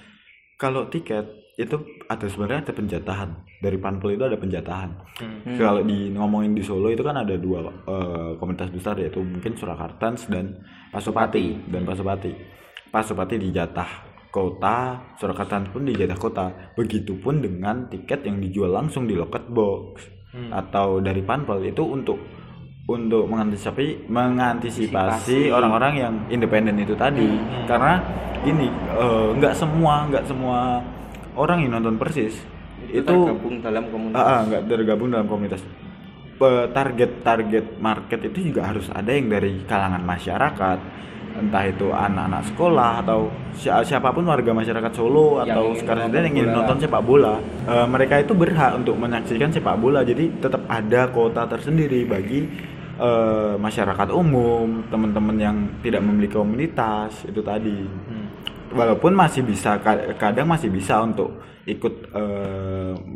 kalau 0.57 0.87
tiket 0.89 1.23
itu 1.61 1.77
ada 2.09 2.25
sebenarnya 2.25 2.65
ada 2.65 2.73
penjatahan. 2.73 3.31
Dari 3.61 3.77
panpel 3.77 4.17
itu 4.17 4.25
ada 4.25 4.39
penjatahan. 4.41 4.91
Hmm. 5.21 5.59
kalau 5.61 5.85
di 5.85 6.09
ngomongin 6.17 6.57
di 6.57 6.65
Solo 6.65 6.89
itu 6.89 7.05
kan 7.05 7.21
ada 7.21 7.37
dua 7.37 7.61
eh, 7.69 8.31
komunitas 8.41 8.73
besar 8.73 8.97
yaitu 8.97 9.21
mungkin 9.21 9.53
Surakarta 9.55 10.09
dan 10.33 10.57
Pasopati 10.89 11.69
dan 11.69 11.85
Pasopati 11.85 12.33
Pasopati 12.89 13.37
dijatah 13.37 14.13
kota 14.33 14.97
Surakarta 15.21 15.61
pun 15.69 15.85
dijatah 15.85 16.19
kota. 16.19 16.47
Begitupun 16.73 17.45
dengan 17.45 17.85
tiket 17.93 18.25
yang 18.25 18.41
dijual 18.41 18.73
langsung 18.73 19.05
di 19.05 19.13
loket 19.13 19.45
box. 19.53 20.09
Atau 20.49 21.05
dari 21.05 21.21
panpel 21.21 21.69
itu 21.69 21.85
untuk 21.85 22.17
untuk 22.89 23.31
mengantisipasi 23.31 24.11
mengantisipasi 24.11 25.53
orang-orang 25.53 25.95
yang 26.01 26.15
independen 26.33 26.81
itu 26.81 26.97
tadi. 26.97 27.29
Karena 27.69 28.01
ini 28.43 28.67
eh, 28.97 29.29
nggak 29.37 29.55
semua 29.55 30.09
nggak 30.09 30.25
semua 30.25 30.81
orang 31.35 31.65
yang 31.65 31.77
nonton 31.77 31.97
persis 31.97 32.35
itu 32.89 33.07
tergabung 33.07 33.63
dalam 33.63 33.85
komunitas 33.89 34.19
Ah, 34.19 34.29
ah, 34.29 34.41
nggak 34.45 34.63
tergabung 34.67 35.09
dalam 35.09 35.27
komunitas. 35.27 35.63
Target-target 36.43 37.79
market 37.79 38.21
itu 38.27 38.51
juga 38.51 38.67
harus 38.67 38.91
ada 38.91 39.09
yang 39.09 39.31
dari 39.31 39.63
kalangan 39.63 40.03
masyarakat, 40.03 40.79
entah 41.39 41.65
itu 41.65 41.87
anak-anak 41.89 42.43
sekolah 42.51 42.93
atau 42.99 43.21
si- 43.53 43.71
siapa 43.71 44.11
pun 44.11 44.27
warga 44.27 44.51
masyarakat 44.51 44.93
Solo 44.93 45.39
Yang 45.39 45.47
atau 45.49 45.65
sekarang 45.79 46.05
ini 46.05 46.17
yang 46.19 46.27
ingin 46.35 46.47
nonton 46.51 46.77
sepak 46.77 47.03
bola. 47.03 47.39
Eh, 47.63 47.87
mereka 47.87 48.19
itu 48.19 48.35
berhak 48.35 48.75
untuk 48.75 48.99
menyaksikan 48.99 49.49
sepak 49.49 49.79
bola. 49.79 50.03
Jadi 50.03 50.29
tetap 50.39 50.67
ada 50.67 51.07
kota 51.09 51.47
tersendiri 51.47 52.03
bagi 52.05 52.45
eh, 52.93 53.55
masyarakat 53.57 54.09
umum, 54.11 54.85
teman-teman 54.87 55.37
yang 55.37 55.57
tidak 55.81 56.03
memiliki 56.03 56.35
komunitas 56.35 57.25
itu 57.25 57.41
tadi 57.41 57.87
Hmm. 58.07 58.22
Walaupun 58.73 59.13
masih 59.13 59.43
bisa 59.43 59.79
ka- 59.79 60.17
kadang 60.17 60.47
masih 60.47 60.69
bisa 60.69 61.01
untuk 61.01 61.31
ikut 61.63 62.11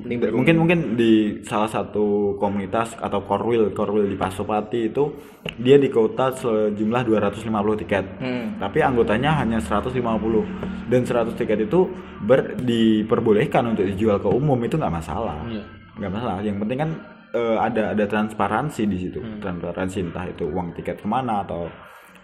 Nimbrung. 0.06 0.38
mungkin 0.38 0.56
mungkin 0.56 0.78
di 0.94 1.12
salah 1.42 1.66
satu 1.66 2.06
komunitas 2.36 2.94
atau 2.94 3.20
korwil 3.20 3.72
korwil 3.72 4.06
di 4.06 4.14
Pasopati 4.14 4.86
itu 4.86 5.10
dia 5.56 5.74
di 5.76 5.88
kota 5.88 6.30
sejumlah 6.30 7.02
250 7.02 7.42
tiket 7.76 8.04
Hmm. 8.16 8.54
tapi 8.56 8.78
anggotanya 8.80 9.34
hanya 9.36 9.58
150 9.58 10.46
dan 10.86 11.02
100 11.02 11.34
tiket 11.34 11.66
itu 11.66 11.90
ber, 12.20 12.54
diperbolehkan 12.56 13.66
untuk 13.66 13.84
dijual 13.84 14.16
ke 14.16 14.28
umum 14.28 14.58
itu 14.60 14.76
nggak 14.76 14.94
masalah 14.94 15.42
Iya. 15.44 15.64
nggak 15.96 16.12
masalah 16.12 16.38
yang 16.40 16.56
penting 16.56 16.78
kan 16.78 16.90
eh, 17.32 17.56
ada 17.58 17.92
ada 17.92 18.04
transparansi 18.06 18.82
di 18.86 18.96
situ 19.00 19.18
Hmm. 19.18 19.42
transparansi 19.42 19.96
entah 20.02 20.22
itu 20.24 20.46
uang 20.46 20.70
tiket 20.72 21.02
ke 21.02 21.08
mana 21.08 21.42
atau 21.42 21.66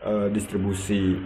eh, 0.03 0.29
distribusi 0.31 1.19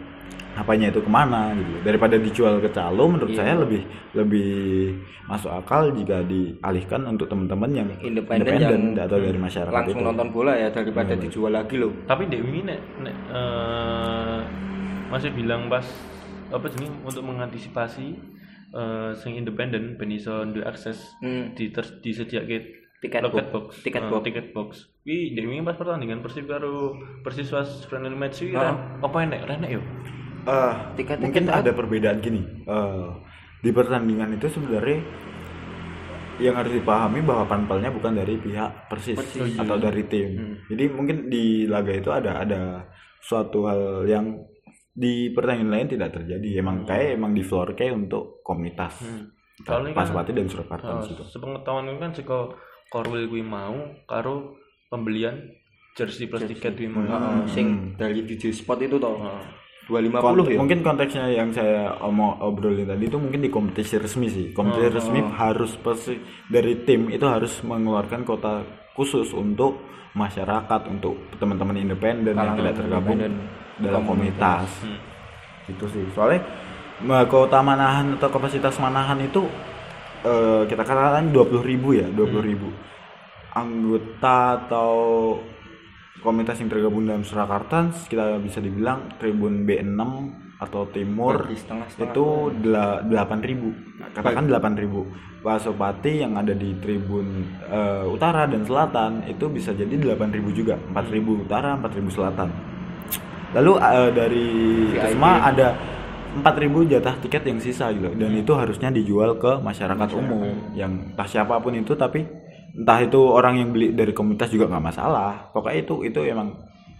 apanya 0.56 0.88
itu 0.88 1.04
ke 1.04 1.10
mana 1.12 1.52
gitu 1.52 1.84
daripada 1.84 2.16
dijual 2.16 2.56
ke 2.58 2.72
calo 2.72 3.04
menurut 3.12 3.28
Iya. 3.28 3.44
saya 3.44 3.52
lebih 3.60 3.82
lebih 4.16 4.50
masuk 5.28 5.52
akal 5.52 5.92
jika 5.92 6.24
dialihkan 6.24 7.04
untuk 7.04 7.28
teman-teman 7.28 7.70
yang 7.74 7.88
Independen 8.00 8.56
yang 8.56 8.96
atau 8.96 9.20
dari 9.20 9.36
masyarakat 9.36 9.68
langsung 9.68 10.00
itu 10.00 10.08
nonton 10.08 10.28
bola 10.32 10.56
ya 10.56 10.72
daripada 10.72 11.12
dijual 11.12 11.52
lagi 11.52 11.76
loh 11.76 11.92
tapi 12.08 12.24
Dewi 12.24 12.48
ini 12.48 12.72
nek, 12.72 12.80
nek, 13.04 13.16
eh, 13.36 14.38
masih 15.12 15.30
bilang 15.36 15.68
pas 15.68 15.84
apa 16.48 16.66
jenis 16.70 16.88
untuk 17.04 17.20
mengantisipasi 17.26 18.06
eh 18.72 19.10
sing 19.14 19.36
independen 19.36 19.94
ben 19.94 20.10
iso 20.10 20.40
duwe 20.44 20.64
akses 20.64 21.16
Hmm. 21.20 21.52
di 21.52 21.68
ter, 21.68 21.84
disediake 22.00 22.85
Tiket 22.96 23.20
loket 23.22 23.46
box. 23.46 23.52
box. 23.52 23.68
Tiket 23.82 24.02
Eh, 24.02 24.08
box. 24.08 24.22
tiket 24.24 24.46
box. 24.50 24.68
Wi 25.02 25.16
dek 25.30 25.44
wingi 25.44 25.62
pas 25.62 25.74
pertandingan 25.74 26.20
Persib 26.20 26.44
karo 26.44 26.92
Persiswas 27.20 27.84
friendly 27.84 28.12
match. 28.12 28.40
Wi 28.40 28.52
Ah. 28.52 28.62
ren- 28.66 28.80
apa 29.00 29.16
enek 29.22 29.40
renek 29.44 29.70
yo 29.72 29.82
Eh, 30.42 30.74
Tiket- 30.94 31.18
mungkin 31.18 31.42
tiket 31.42 31.58
ada 31.58 31.70
perbedaan 31.70 32.18
gini. 32.18 32.38
Eh, 32.62 33.06
di 33.60 33.70
pertandingan 33.70 34.30
itu 34.32 34.46
sebenarnya 34.48 35.02
yang 36.38 36.54
harus 36.54 36.70
dipahami 36.70 37.20
bahwa 37.20 37.44
panpelnya 37.46 37.88
bukan 37.88 38.12
dari 38.14 38.36
pihak 38.36 38.86
persis, 38.86 39.16
Persis. 39.16 39.56
atau 39.56 39.74
dari 39.74 40.04
tim. 40.04 40.60
Jadi 40.66 40.84
mungkin 40.86 41.16
di 41.26 41.64
laga 41.64 41.90
itu 41.90 42.10
ada 42.10 42.38
ada 42.38 42.84
suatu 43.18 43.64
hal 43.64 44.04
yang 44.04 44.36
di 44.88 45.28
pertandingan 45.30 45.72
lain 45.74 45.88
tidak 45.90 46.12
terjadi. 46.12 46.48
Emang 46.56 46.84
kayak 46.84 47.16
emang 47.16 47.32
di 47.32 47.40
floor 47.40 47.72
kayak 47.72 47.96
untuk 47.98 48.40
komunitas. 48.40 49.00
Kan- 49.58 49.90
Pasupati 49.90 50.30
dan 50.30 50.46
Surakarta 50.46 50.86
Oh, 50.86 51.00
di 51.00 51.08
situ. 51.08 51.24
sepengetahuan 51.26 51.88
kan 51.96 52.12
saka 52.12 52.52
Korwil 52.96 53.28
kuwi 53.28 53.44
mau 53.44 53.76
karo 54.08 54.56
pembelian 54.88 55.36
jersey 55.92 56.24
plus 56.24 56.48
tiket 56.48 56.72
kuwi 56.72 56.88
mau. 56.88 57.04
Heeh, 57.04 57.44
sing 57.46 57.92
dari 57.94 58.24
DJ 58.24 58.56
Spot 58.56 58.80
itu 58.80 58.96
toh. 58.96 59.20
Heeh. 59.20 59.44
250 59.86 60.18
Kont- 60.18 60.50
ya. 60.50 60.58
mungkin 60.58 60.78
konteksnya 60.82 61.24
yang 61.30 61.52
saya 61.52 61.94
omong 62.02 62.42
obrolin 62.42 62.88
tadi 62.88 63.06
itu 63.06 63.20
mungkin 63.20 63.38
di 63.38 63.46
kompetisi 63.46 63.94
resmi 63.96 64.26
sih. 64.26 64.46
Kompetisi 64.50 64.88
resmi 64.90 65.20
harus 65.22 65.76
pasti 65.76 66.16
dari 66.48 66.82
tim 66.82 67.06
itu 67.06 67.22
harus 67.22 67.60
mengeluarkan 67.62 68.24
kota 68.24 68.64
khusus 68.96 69.30
untuk 69.30 69.78
masyarakat 70.10 70.88
untuk 70.88 71.30
teman-teman 71.36 71.76
independen 71.76 72.32
yang 72.32 72.56
tidak 72.56 72.74
tergabung 72.74 73.20
dalam 73.78 74.02
komunitas. 74.02 74.66
itu 75.66 75.84
sih. 75.86 76.02
Soalnya 76.10 76.42
ma- 77.02 77.26
kota 77.26 77.60
manahan 77.60 78.14
atau 78.14 78.26
kapasitas 78.26 78.78
manahan 78.78 79.18
itu 79.20 79.44
eh, 80.24 80.62
kita 80.68 80.82
katakan 80.86 81.28
20.000 81.34 81.60
ribu 81.64 81.88
ya 81.92 82.06
20.000 82.08 82.48
ribu. 82.48 82.68
Anggota 83.56 84.68
atau 84.68 84.92
komunitas 86.20 86.60
yang 86.60 86.68
tergabung 86.68 87.04
dalam 87.06 87.24
Surakarta 87.24 87.88
kita 88.08 88.40
bisa 88.40 88.60
dibilang 88.60 89.16
Tribun 89.16 89.64
B6 89.64 90.00
atau 90.56 90.88
Timur 90.88 91.44
Bagi 91.44 91.56
setengah-setengah. 91.60 92.12
itu 92.16 92.26
dela- 92.64 93.00
8.000 93.04 94.12
katakan 94.16 94.48
8.000 94.48 95.04
Pasopati 95.46 96.26
yang 96.26 96.34
ada 96.34 96.50
di 96.56 96.74
Tribun 96.82 97.46
eh, 97.70 98.02
Utara 98.08 98.50
dan 98.50 98.66
Selatan 98.66 99.22
itu 99.30 99.46
bisa 99.46 99.70
jadi 99.70 99.94
8.000 99.94 100.42
juga. 100.50 100.74
4.000 100.90 101.46
Utara 101.46 101.78
4.000 101.78 102.10
Selatan. 102.10 102.48
Lalu 103.54 103.72
eh, 103.78 104.10
dari 104.10 104.46
Kesma 104.98 105.46
ada 105.46 105.95
4.000 106.42 106.92
jatah 106.92 107.14
tiket 107.20 107.42
yang 107.48 107.58
sisa 107.60 107.88
gitu. 107.92 108.12
Dan 108.12 108.32
itu 108.36 108.52
harusnya 108.52 108.92
dijual 108.92 109.40
ke 109.40 109.58
masyarakat 109.60 110.08
umum. 110.16 110.72
yang 110.76 111.12
entah 111.12 111.28
siapa 111.28 111.56
pun 111.60 111.72
itu 111.72 111.96
tapi 111.96 112.24
entah 112.76 113.00
itu 113.00 113.20
orang 113.20 113.60
yang 113.60 113.68
beli 113.72 113.96
dari 113.96 114.12
komunitas 114.12 114.52
juga 114.52 114.68
nggak 114.68 114.84
masalah. 114.84 115.50
Pokoknya 115.50 115.78
itu 115.82 115.94
itu 116.04 116.20
emang 116.28 116.52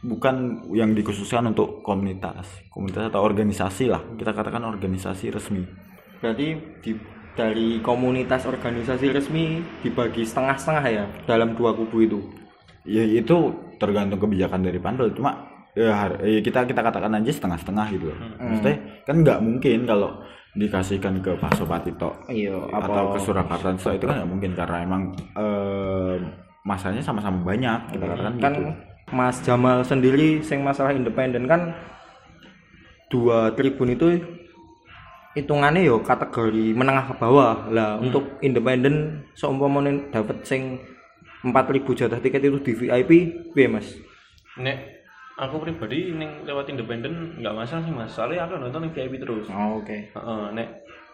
bukan 0.06 0.66
yang 0.72 0.94
dikhususkan 0.94 1.50
untuk 1.50 1.82
komunitas 1.82 2.46
komunitas 2.72 3.08
atau 3.12 3.20
organisasi 3.24 3.90
lah. 3.92 4.02
Kita 4.16 4.32
katakan 4.32 4.64
organisasi 4.64 5.32
resmi. 5.32 5.64
Berarti 6.20 6.46
di, 6.80 6.92
dari 7.36 7.80
komunitas 7.84 8.48
organisasi 8.48 9.12
resmi 9.12 9.60
dibagi 9.84 10.24
setengah-setengah 10.24 10.84
ya 10.88 11.04
dalam 11.28 11.52
dua 11.52 11.76
kubu 11.76 12.00
itu. 12.02 12.20
ya 12.86 13.02
itu 13.02 13.50
tergantung 13.82 14.22
kebijakan 14.22 14.62
dari 14.62 14.78
panpel 14.78 15.10
cuma 15.10 15.55
ya 15.76 16.08
ya 16.24 16.40
kita 16.40 16.64
kita 16.64 16.80
katakan 16.80 17.20
aja 17.20 17.28
setengah-setengah 17.28 17.86
gitu 17.92 18.04
loh. 18.08 18.18
maksudnya 18.40 18.76
kan 19.04 19.16
nggak 19.20 19.38
mungkin 19.44 19.78
kalau 19.84 20.10
dikasihkan 20.56 21.20
ke 21.20 21.36
Pasopati 21.36 21.92
tok 22.00 22.32
Iya, 22.32 22.56
atau 22.72 23.12
ke 23.12 23.20
Surakarta 23.20 23.76
so, 23.76 23.92
itu 23.92 24.08
kan 24.08 24.24
nggak 24.24 24.30
mungkin 24.32 24.56
karena 24.56 24.78
emang 24.80 25.12
eh, 25.36 26.16
masanya 26.64 27.04
sama-sama 27.04 27.44
banyak 27.44 27.92
kita 27.92 28.04
katakan 28.08 28.34
kan 28.40 28.52
gitu. 28.56 28.72
Mas 29.12 29.38
Jamal 29.44 29.84
sendiri 29.86 30.42
sing 30.42 30.64
masalah 30.64 30.96
independen 30.96 31.46
kan 31.46 31.76
dua 33.06 33.54
tribun 33.54 33.94
itu 33.94 34.18
hitungannya 35.36 35.84
yo 35.84 36.00
kategori 36.00 36.72
menengah 36.72 37.12
ke 37.12 37.14
bawah. 37.20 37.68
Lah 37.70 38.00
untuk 38.00 38.40
independen 38.40 39.28
seumpamanya 39.36 40.10
dapat 40.10 40.42
sing 40.42 40.80
4000 41.44 41.86
jatah 41.94 42.18
tiket 42.18 42.42
itu 42.42 42.58
di 42.64 42.72
VIP 42.74 43.10
piye 43.54 43.68
Mas? 43.70 43.94
Nek 44.58 44.95
aku 45.36 45.56
pribadi 45.60 46.16
ning 46.16 46.48
lewat 46.48 46.72
independen 46.72 47.36
nggak 47.40 47.54
masalah 47.56 47.84
sih 47.84 47.92
mas. 47.92 48.10
Soalnya 48.12 48.48
aku 48.48 48.56
nonton 48.56 48.88
ning 48.88 48.92
VIP 48.96 49.20
terus. 49.20 49.46
Oh, 49.52 49.80
oke. 49.84 49.96
Heeh, 50.12 50.42
nek 50.56 50.68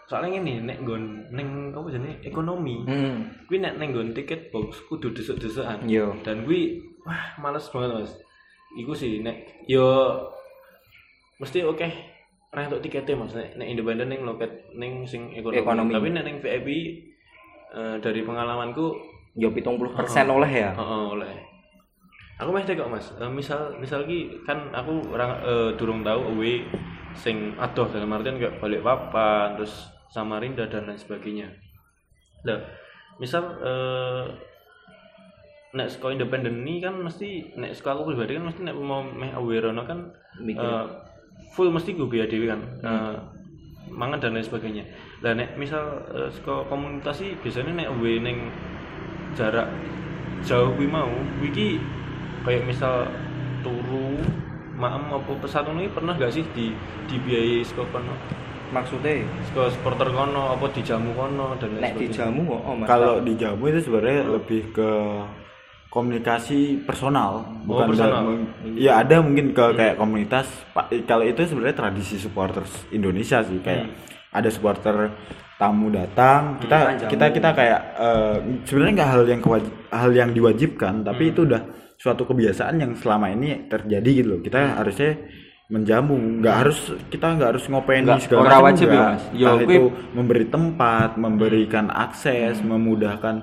soalnya 0.07 0.39
gini 0.39 0.63
nek 0.63 0.79
nggon 0.83 1.35
ning 1.35 1.49
apa 1.75 1.89
jenenge 1.91 2.17
ekonomi. 2.23 2.87
Hmm. 2.87 3.31
Kuwi 3.51 3.59
nek 3.59 3.77
ning 3.83 3.95
nggon 3.95 4.15
tiket 4.15 4.55
box 4.55 4.79
kudu 4.87 5.11
desek-desekan 5.15 5.87
Yo. 5.91 6.15
dan 6.23 6.47
kuwi 6.47 6.79
wah 7.03 7.35
males 7.43 7.67
banget 7.75 7.91
mas. 7.99 8.13
Iku 8.79 8.95
sih 8.95 9.21
nek 9.21 9.67
yo 9.67 10.17
mesti 11.43 11.67
oke 11.67 12.13
Nah, 12.53 12.69
untuk 12.69 12.85
tiketnya 12.85 13.17
mas, 13.17 13.33
nek, 13.33 13.57
nek 13.57 13.65
independen 13.65 14.13
ning 14.13 14.29
loket 14.29 14.69
ning 14.77 15.09
sing 15.09 15.33
ekonomi. 15.33 15.65
Ekonomi. 15.65 15.93
Tapi 15.97 16.09
nek 16.13 16.25
ning 16.29 16.37
VIP 16.45 16.69
eh, 17.73 17.97
dari 17.97 18.21
pengalamanku 18.29 18.93
yo 19.41 19.49
70% 19.49 19.97
oleh 20.29 20.53
ya? 20.53 20.77
Heeh, 20.77 21.05
oleh. 21.17 21.33
Aku 22.43 22.51
mesti 22.51 22.75
kok 22.75 22.91
Mas. 22.91 23.07
Eh, 23.17 23.31
misal 23.31 23.79
misal 23.79 24.03
ki 24.03 24.43
kan 24.43 24.75
aku 24.75 25.15
orang 25.15 25.39
eh, 25.47 25.71
durung 25.79 26.03
tahu 26.03 26.35
away 26.35 26.67
sing 27.15 27.55
adoh 27.61 27.87
dalam 27.87 28.11
artian 28.11 28.41
kayak 28.41 28.59
balik 28.59 28.83
papan 28.83 29.55
terus 29.55 29.89
Samarinda 30.11 30.67
dan 30.69 30.85
lain 30.85 30.99
sebagainya. 30.99 31.49
Lah, 32.45 32.59
misal 33.17 33.47
eh 33.63 34.27
nek 35.73 35.89
sekolah 35.89 36.13
independen 36.21 36.69
ini 36.69 36.85
kan 36.85 37.01
mesti 37.01 37.57
nek 37.57 37.73
sekolah 37.73 37.97
aku 37.97 38.13
pribadi 38.13 38.37
kan 38.37 38.45
mesti 38.45 38.61
nek 38.61 38.77
mau 38.77 39.01
meh 39.01 39.33
ono 39.33 39.83
kan 39.89 39.99
eh, 40.37 40.85
full 41.57 41.73
mesti 41.73 41.97
gue 41.97 42.09
biaya 42.09 42.29
dewi 42.29 42.45
kan 42.45 42.61
Eh, 42.85 43.17
mangan 43.89 44.21
dan 44.21 44.37
lain 44.37 44.45
sebagainya 44.45 44.85
lah 45.25 45.33
nek 45.33 45.57
misal 45.57 46.05
eh, 46.13 46.29
sekolah 46.29 46.69
komunitas 46.69 47.25
sih 47.25 47.33
biasanya 47.41 47.73
nek 47.73 47.89
away 47.89 48.21
ning 48.21 48.53
jarak 49.33 49.69
jauh 50.45 50.77
kuwi 50.77 50.89
mau 50.89 51.09
kuwi 51.41 51.49
ki 51.49 51.69
kayak 52.43 52.63
misal 52.65 53.07
turu 53.61 54.19
maem 54.73 55.05
apa 55.09 55.31
pesat 55.39 55.63
iki 55.65 55.89
pernah 55.89 56.13
gak 56.13 56.33
sih 56.33 56.43
di 56.51 56.75
dibiayai 57.07 57.63
saka 57.63 57.87
kono? 57.89 58.15
Maksudnya? 58.73 59.23
Saka 59.47 59.69
supporter 59.69 60.09
kono 60.09 60.53
apa 60.53 60.67
dijamu 60.69 61.13
kono 61.13 61.55
dan 61.57 61.71
lain 61.77 61.93
sebagainya. 61.93 62.17
jamu 62.19 62.41
kok 62.49 62.61
oh 62.61 62.75
kalau 62.85 63.15
di 63.21 63.33
jamu 63.35 63.63
itu 63.69 63.81
sebenarnya 63.81 64.21
lebih 64.29 64.63
ke 64.71 64.91
komunikasi 65.89 66.81
personal 66.83 67.45
bukan 67.63 67.93
personal. 67.93 68.25
dalam- 68.25 68.49
ya 68.75 69.05
ada 69.05 69.21
mungkin 69.21 69.53
ke 69.53 69.65
kayak 69.77 70.01
komunitas 70.01 70.49
Pak 70.73 70.89
kalau 71.05 71.21
itu 71.23 71.45
sebenarnya 71.45 71.77
tradisi 71.79 72.17
supporters 72.17 72.89
Indonesia 72.89 73.45
sih 73.45 73.61
kayak 73.61 73.93
ada 74.33 74.49
supporter 74.49 75.13
tamu 75.55 75.93
datang 75.93 76.57
kita 76.59 76.77
kita 77.07 77.27
kita 77.29 77.49
kayak 77.53 77.81
eh, 77.95 78.37
sebenarnya 78.65 78.93
nggak 78.97 79.11
hal 79.11 79.23
yang 79.29 79.41
kewaj- 79.41 79.75
hal 79.93 80.11
yang 80.11 80.31
diwajibkan 80.33 81.05
tapi 81.05 81.29
itu 81.29 81.45
udah 81.45 81.61
suatu 82.03 82.27
kebiasaan 82.27 82.83
yang 82.83 82.93
selama 82.99 83.31
ini 83.31 83.71
terjadi 83.71 84.11
gitu 84.11 84.29
loh 84.35 84.41
kita 84.43 84.83
harusnya 84.83 85.23
menjamu 85.73 86.43
nggak 86.43 86.57
harus 86.67 86.79
kita 87.09 87.27
nggak 87.39 87.51
harus 87.57 87.65
ngopain 87.71 88.05
Nggak, 88.05 88.29
segala 88.29 88.45
macam 88.45 88.67
wajib 88.69 88.89
ya. 88.93 89.01
Mas. 89.01 89.25
Yo, 89.33 89.51
itu 89.65 89.83
memberi 90.13 90.47
tempat, 90.53 91.17
memberikan 91.17 91.89
akses, 91.89 92.61
memudahkan 92.61 93.35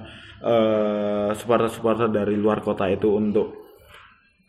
eh, 0.46 1.30
supporter-supporter 1.34 2.14
dari 2.14 2.38
luar 2.38 2.62
kota 2.62 2.86
itu 2.86 3.10
untuk 3.18 3.58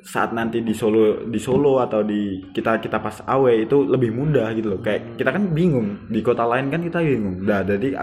saat 0.01 0.33
nanti 0.33 0.65
di 0.65 0.73
Solo 0.77 1.29
di 1.29 1.41
Solo 1.41 1.81
atau 1.81 2.01
di 2.05 2.53
kita 2.53 2.81
kita 2.81 3.01
pas 3.01 3.21
awe 3.25 3.53
itu 3.53 3.89
lebih 3.89 4.13
mudah 4.13 4.53
gitu 4.53 4.77
loh. 4.77 4.81
Kayak 4.85 5.17
kita 5.17 5.31
kan 5.33 5.45
bingung 5.49 6.05
di 6.13 6.21
kota 6.21 6.45
lain 6.45 6.69
kan 6.69 6.85
kita 6.85 7.01
bingung. 7.01 7.49
Nah, 7.49 7.65
jadi 7.65 7.97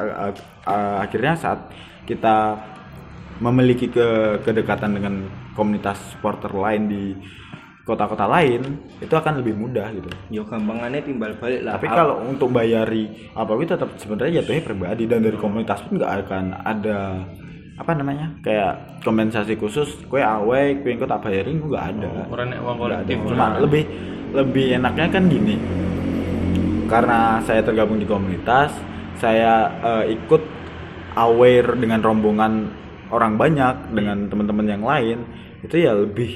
akhirnya 1.06 1.38
saat 1.38 1.70
kita 2.10 2.58
memiliki 3.38 3.94
ke 3.94 4.42
kedekatan 4.42 4.98
dengan 4.98 5.22
komunitas 5.58 5.98
supporter 6.14 6.54
lain 6.54 6.86
di 6.86 7.04
kota-kota 7.88 8.28
lain 8.28 8.62
itu 9.00 9.16
akan 9.16 9.40
lebih 9.40 9.56
mudah 9.56 9.88
gitu. 9.96 10.12
yo 10.28 10.44
gampangannya 10.44 11.02
timbal 11.08 11.32
balik 11.40 11.64
lah 11.64 11.80
Tapi 11.80 11.88
kalau 11.88 12.20
untuk 12.28 12.52
bayari 12.52 13.32
apa 13.32 13.48
itu 13.56 13.72
tetap 13.74 13.90
sebenarnya 13.96 14.44
jatuhnya 14.44 14.64
pribadi 14.68 15.04
dan 15.08 15.24
dari 15.24 15.40
komunitas 15.40 15.80
pun 15.88 15.96
nggak 15.96 16.14
akan 16.28 16.44
ada 16.68 17.24
apa 17.78 17.92
namanya 17.94 18.34
kayak 18.44 19.00
kompensasi 19.06 19.56
khusus 19.56 19.88
kue 20.12 20.20
awe 20.20 20.62
kue 20.84 20.90
engko 20.92 21.08
tak 21.08 21.24
bayarin 21.24 21.64
gue 21.64 21.70
nggak 21.72 21.88
ada. 21.96 22.12
kolektif 22.76 23.16
Cuma 23.24 23.56
lebih 23.56 23.84
lebih 24.36 24.66
enaknya 24.76 25.08
kan 25.08 25.24
gini. 25.32 25.56
Karena 26.88 27.40
saya 27.44 27.64
tergabung 27.64 28.00
di 28.00 28.08
komunitas, 28.08 28.72
saya 29.20 29.72
eh, 29.80 30.16
ikut 30.20 30.44
aware 31.16 31.76
dengan 31.80 32.04
rombongan 32.04 32.68
orang 33.12 33.40
banyak 33.40 33.96
dengan 33.96 34.28
teman-teman 34.28 34.68
yang 34.68 34.84
lain 34.84 35.18
itu 35.68 35.76
ya 35.84 35.92
lebih 35.92 36.32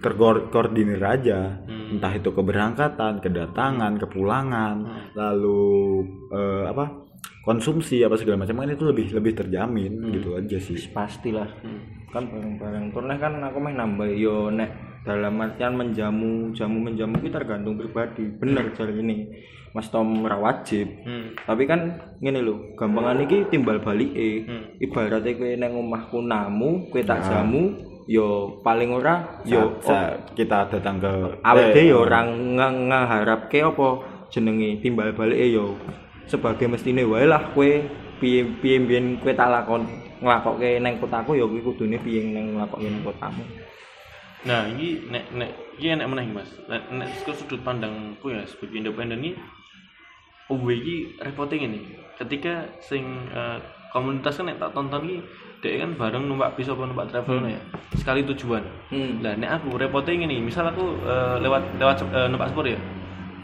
terkoordinir 0.00 1.00
aja. 1.04 1.60
Entah 1.68 2.12
itu 2.16 2.32
keberangkatan 2.32 3.20
kedatangan 3.20 4.00
kepulangan 4.00 4.76
lalu 5.12 6.00
eh, 6.32 6.64
apa 6.70 7.04
konsumsi 7.44 8.00
apa 8.04 8.16
segala 8.16 8.44
macam 8.44 8.62
kan 8.62 8.72
itu 8.72 8.84
lebih 8.88 9.06
lebih 9.12 9.32
terjamin 9.36 9.92
gitu 10.14 10.34
aja 10.40 10.56
sih. 10.56 10.78
Pastilah. 10.90 11.50
Kan 12.10 12.26
bareng-bareng 12.26 12.90
pernah 12.90 13.16
kan 13.20 13.38
aku 13.44 13.58
main 13.62 13.78
nambah 13.78 14.10
yo 14.16 14.50
nek 14.50 15.02
dalam 15.06 15.40
artian 15.40 15.78
menjamu 15.78 16.52
jamu 16.52 16.78
menjamu 16.80 17.20
itu 17.20 17.30
tergantung 17.30 17.76
pribadi. 17.76 18.24
Bener 18.26 18.72
jadi 18.72 18.96
ini. 18.96 19.30
Mas 19.70 19.86
Tom 19.86 20.26
ora 20.26 20.34
wajib. 20.34 20.90
Hmm. 21.06 21.30
tapi 21.46 21.62
kan 21.62 21.94
ngene 22.18 22.42
lho 22.42 22.74
gampangan 22.74 23.22
iki 23.22 23.46
timbal 23.54 23.78
balik 23.78 24.10
eh 24.18 24.42
Hmm. 24.42 24.82
ibaratnya 24.82 25.30
kowe 25.38 25.50
nang 25.54 25.72
omahku 25.78 26.18
namu 26.26 26.90
kowe 26.90 26.98
tak 27.06 27.22
jamu 27.22 27.78
yo 28.10 28.58
paling 28.66 28.90
ora 28.90 29.38
yo 29.46 29.78
kita 30.34 30.66
datang 30.66 30.98
ke 30.98 31.12
awake 31.46 31.78
eh, 31.78 31.94
yo 31.94 32.02
ora 32.02 32.26
nge- 32.26 32.90
ngeharapke 32.90 33.58
apa 33.62 33.88
jenenge 34.34 34.82
timbal 34.82 35.14
balik 35.14 35.38
yo 35.38 35.78
sebagai 36.26 36.66
mestine 36.66 37.06
wae 37.06 37.22
lah 37.30 37.54
kowe 37.54 37.70
piye 38.18 38.40
piye 38.58 38.76
mbiyen 38.82 39.22
kowe 39.22 39.30
tak 39.30 39.46
lakon 39.54 39.86
nglakokke 40.18 40.82
nang 40.82 40.98
kotaku 40.98 41.38
yo 41.38 41.46
kowe 41.46 41.70
kudune 41.70 42.02
piye 42.02 42.34
nang 42.34 42.58
nglakokke 42.58 42.90
nang 42.90 43.06
kotamu 43.06 43.44
Nah, 44.40 44.64
ini 44.72 45.04
nek 45.12 45.36
nek 45.36 45.50
iki 45.76 45.92
enek 45.92 46.08
meneh 46.08 46.24
Mas. 46.32 46.48
Nek 46.64 46.88
nek 46.96 47.12
sudut 47.28 47.60
pandangku 47.60 48.32
ya 48.32 48.40
sebagai 48.48 48.80
independen 48.80 49.20
ini 49.20 49.36
OW 50.48 50.64
iki 50.80 50.96
repotnya 51.20 51.60
ngene. 51.68 51.80
Ketika 52.16 52.72
sing 52.80 53.04
eh, 53.28 53.60
komunitas 53.92 54.40
kan 54.40 54.48
nek 54.48 54.56
tak 54.56 54.72
tonton 54.72 55.04
iki 55.04 55.20
dek 55.60 55.74
kan 55.76 55.90
bareng 55.92 56.24
numpak 56.24 56.56
bis 56.56 56.66
apa 56.66 56.82
numpak 56.82 57.08
travel 57.08 57.44
ya. 57.44 57.60
Sekali 57.92 58.24
tujuan. 58.24 58.64
hmm. 58.88 59.20
Lah 59.20 59.36
nek 59.36 59.50
aku 59.56 59.76
repotnya 59.76 60.16
ngene, 60.18 60.40
misal 60.40 60.64
aku 60.64 60.96
eh, 61.00 61.36
lewat 61.38 61.76
lewat 61.76 61.96
eh, 62.06 62.28
numpak 62.28 62.48
sepur 62.48 62.64
ya. 62.64 62.80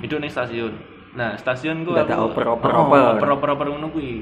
Hidup 0.00 0.18
ning 0.18 0.28
stasiun. 0.28 0.72
Nah, 1.12 1.32
stasiun 1.34 1.80
Nggak 1.80 2.08
ada 2.08 2.16
aku- 2.20 2.28
oper-oper, 2.30 2.70
Oh, 2.72 2.88
oper. 2.88 3.28
oper-oper 3.30 3.66
ngono 3.68 3.88
kuwi. 3.88 4.20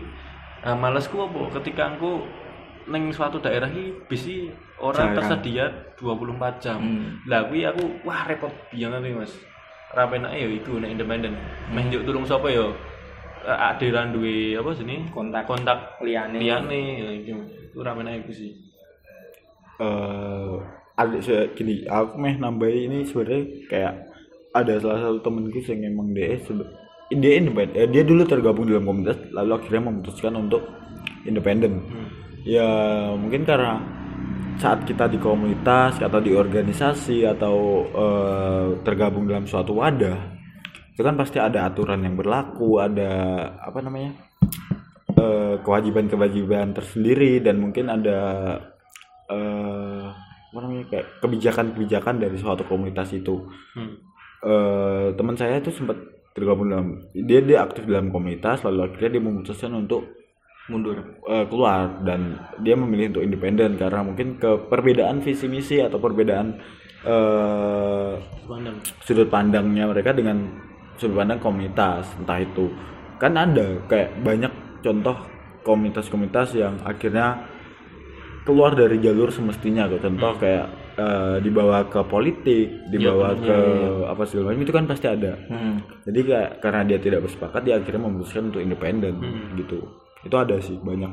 Nah, 0.63 0.75
malesku 0.75 1.19
apa 1.21 1.51
ketika 1.59 1.91
aku 1.91 2.23
ning 2.85 3.11
suatu 3.11 3.39
daerah 3.39 3.67
iki 3.67 3.95
bis 4.07 4.23
iki 4.25 4.51
ora 4.77 5.09
Jarang. 5.09 5.15
tersedia 5.17 5.65
24 5.99 6.59
jam. 6.59 6.79
Hmm. 6.79 7.19
Lah 7.27 7.47
kuwi 7.47 7.63
aku 7.63 7.83
wah 8.03 8.23
repot 8.25 8.51
banget 8.71 9.01
nih 9.01 9.15
Mas. 9.15 9.35
Ra 9.91 10.07
penake 10.07 10.35
ya 10.35 10.49
iku 10.49 10.79
nek 10.79 10.91
independen. 10.91 11.35
Meh 11.71 11.85
njuk 11.85 12.03
tulung 12.03 12.23
sapa 12.25 12.47
ya? 12.47 12.67
Eh, 13.45 13.59
Aderan 13.69 14.17
duwe 14.17 14.57
apa 14.57 14.73
sini? 14.73 15.05
Kontak. 15.13 15.45
kontak 15.45 16.01
liyane 16.01 16.41
liyane 16.41 16.81
ya 17.05 17.11
iku. 17.13 17.37
Iku 17.73 17.79
ra 17.85 17.93
penake 17.93 18.25
iku 18.25 18.33
sih. 18.33 18.53
eh 19.75 20.55
se- 21.27 21.51
gini 21.59 21.83
aku 21.91 22.15
meh 22.23 22.39
nambahin 22.39 22.87
ini 22.95 22.99
sebenarnya 23.03 23.43
kayak 23.67 23.95
ada 24.55 24.79
salah 24.79 25.03
satu 25.03 25.19
temenku 25.27 25.59
yang 25.67 25.91
emang 25.91 26.15
dia 26.15 26.39
dia 27.11 27.33
independen 27.43 27.75
eh, 27.75 27.89
dia 27.91 28.07
dulu 28.07 28.23
tergabung 28.23 28.71
dalam 28.71 28.87
komunitas 28.87 29.19
lalu 29.35 29.51
akhirnya 29.59 29.83
memutuskan 29.91 30.39
untuk 30.39 30.63
independen 31.27 31.83
ya 32.47 32.69
mungkin 33.19 33.43
karena 33.43 33.83
saat 34.63 34.87
kita 34.87 35.11
di 35.11 35.19
komunitas 35.19 35.99
atau 35.99 36.23
di 36.23 36.31
organisasi 36.31 37.27
atau 37.27 37.83
eh, 37.91 38.67
tergabung 38.87 39.27
dalam 39.27 39.51
suatu 39.51 39.83
wadah 39.83 40.34
itu 40.95 41.03
kan 41.03 41.19
pasti 41.19 41.43
ada 41.43 41.67
aturan 41.67 42.07
yang 42.07 42.15
berlaku 42.15 42.79
ada 42.79 43.11
apa 43.59 43.83
namanya 43.83 44.15
eh, 45.19 45.59
kewajiban-kewajiban 45.59 46.71
tersendiri 46.71 47.43
dan 47.43 47.59
mungkin 47.59 47.91
ada 47.91 48.19
eh 49.27 50.07
apa 50.55 50.59
namanya 50.63 50.87
kayak 50.87 51.07
kebijakan-kebijakan 51.19 52.23
dari 52.23 52.39
suatu 52.39 52.63
komunitas 52.63 53.11
itu 53.11 53.43
Hmm. 53.75 53.99
eh 54.47 55.07
teman 55.19 55.35
saya 55.35 55.59
itu 55.59 55.75
sempat 55.75 55.99
tergabung 56.31 56.71
dalam 56.71 57.03
dia 57.11 57.43
dia 57.43 57.67
aktif 57.67 57.91
dalam 57.91 58.15
komunitas 58.15 58.63
lalu 58.63 58.87
akhirnya 58.87 59.19
dia 59.19 59.23
memutuskan 59.23 59.75
untuk 59.75 60.15
mundur 60.71 61.21
keluar 61.51 62.01
dan 62.07 62.39
dia 62.63 62.79
memilih 62.79 63.13
untuk 63.13 63.25
independen 63.27 63.77
karena 63.77 64.01
mungkin 64.01 64.41
ke 64.41 64.71
perbedaan 64.71 65.21
visi 65.21 65.45
misi 65.51 65.83
atau 65.83 65.99
perbedaan 65.99 66.57
Pandang. 68.49 68.77
sudut 69.05 69.29
pandangnya 69.29 69.85
mereka 69.85 70.17
dengan 70.17 70.41
sudut 70.97 71.19
pandang 71.19 71.41
komunitas 71.41 72.07
entah 72.17 72.39
itu. 72.39 72.71
Kan 73.19 73.35
ada 73.35 73.79
kayak 73.87 74.21
banyak 74.21 74.53
contoh 74.81 75.17
komunitas-komunitas 75.65 76.53
yang 76.55 76.77
akhirnya 76.85 77.41
keluar 78.45 78.77
dari 78.77 79.01
jalur 79.01 79.33
semestinya 79.33 79.89
kok 79.89 80.05
contoh 80.05 80.37
kayak 80.37 80.67
eh, 80.95 81.37
dibawa 81.41 81.89
ke 81.89 82.05
politik 82.05 82.93
dibawa 82.93 83.33
Hmm. 83.33 83.41
iya, 83.41 83.49
ke 83.49 83.57
iya, 83.57 83.91
apa 84.13 84.23
segala 84.29 84.53
macam 84.53 84.63
itu 84.63 84.75
kan 84.77 84.85
pasti 84.85 85.07
ada. 85.09 85.33
Hmm. 85.49 85.81
jadi 86.05 86.21
kayak 86.21 86.51
karena 86.61 86.81
dia 86.85 86.99
tidak 87.01 87.21
bersepakat 87.25 87.61
dia 87.65 87.75
akhirnya 87.81 88.03
memutuskan 88.05 88.53
untuk 88.53 88.61
independen 88.61 89.15
Hmm. 89.17 89.57
gitu. 89.57 89.81
Itu 90.21 90.37
ada 90.37 90.61
sih 90.61 90.77
banyak. 90.77 91.09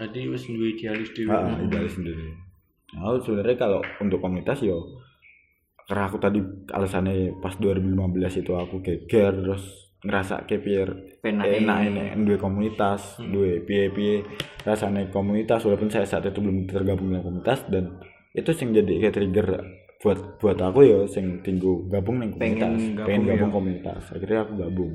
Jadi 0.00 0.30
duwe 0.30 0.68
idealis 0.72 1.10
ah, 1.28 1.58
idealis 1.60 1.92
sendiri. 1.98 2.32
Nah 2.96 3.18
sebenarnya 3.20 3.56
kalau 3.58 3.82
untuk 4.00 4.22
komunitas 4.22 4.62
yo 4.62 4.80
karena 5.90 6.06
aku 6.06 6.22
tadi 6.22 6.38
alasannya 6.70 7.42
pas 7.42 7.58
2015 7.58 8.46
itu 8.46 8.52
aku 8.54 8.78
geger 8.78 9.34
terus 9.34 9.90
ngerasa 10.00 10.46
kayak 10.46 10.62
biar 10.62 10.88
enak 11.26 11.78
enak 11.90 12.14
dua 12.24 12.38
komunitas 12.38 13.18
dua 13.18 13.58
piye 13.66 13.90
piye 13.90 14.22
rasanya 14.62 15.10
komunitas 15.10 15.66
walaupun 15.66 15.90
saya 15.90 16.06
saat 16.06 16.30
itu 16.30 16.38
belum 16.38 16.70
tergabung 16.70 17.10
dalam 17.10 17.26
komunitas 17.26 17.66
dan 17.66 17.98
itu 18.30 18.54
sing 18.54 18.70
jadi 18.70 19.02
kayak 19.02 19.14
trigger 19.18 19.48
buat 20.00 20.38
buat 20.40 20.56
aku 20.56 20.80
ya 20.86 20.98
sing 21.10 21.42
tinggu 21.44 21.90
gabung 21.90 22.22
nih 22.22 22.32
komunitas 22.32 22.70
Pengen 22.70 22.94
gabung, 22.96 23.04
pengen 23.04 23.22
gabung 23.26 23.50
ya. 23.50 23.56
komunitas 23.58 24.02
akhirnya 24.14 24.38
aku 24.46 24.52
gabung. 24.56 24.92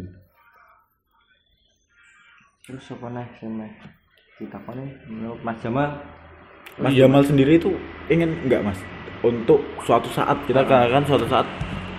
Terus 2.66 2.86
apa 2.90 3.08
nih 3.14 3.28
sing 3.38 3.52
meh 3.54 3.72
ditakoni? 4.42 4.86
Menurut 5.06 5.40
Mas 5.46 5.62
Jamal 5.62 6.02
Mas 6.76 6.92
Jamal 6.92 7.24
sendiri 7.24 7.56
itu 7.56 7.72
ingin 8.12 8.36
enggak 8.46 8.62
mas? 8.66 8.80
Untuk 9.24 9.64
suatu 9.88 10.12
saat 10.12 10.38
kita 10.46 10.68
katakan 10.68 11.04
suatu 11.08 11.26
saat 11.26 11.48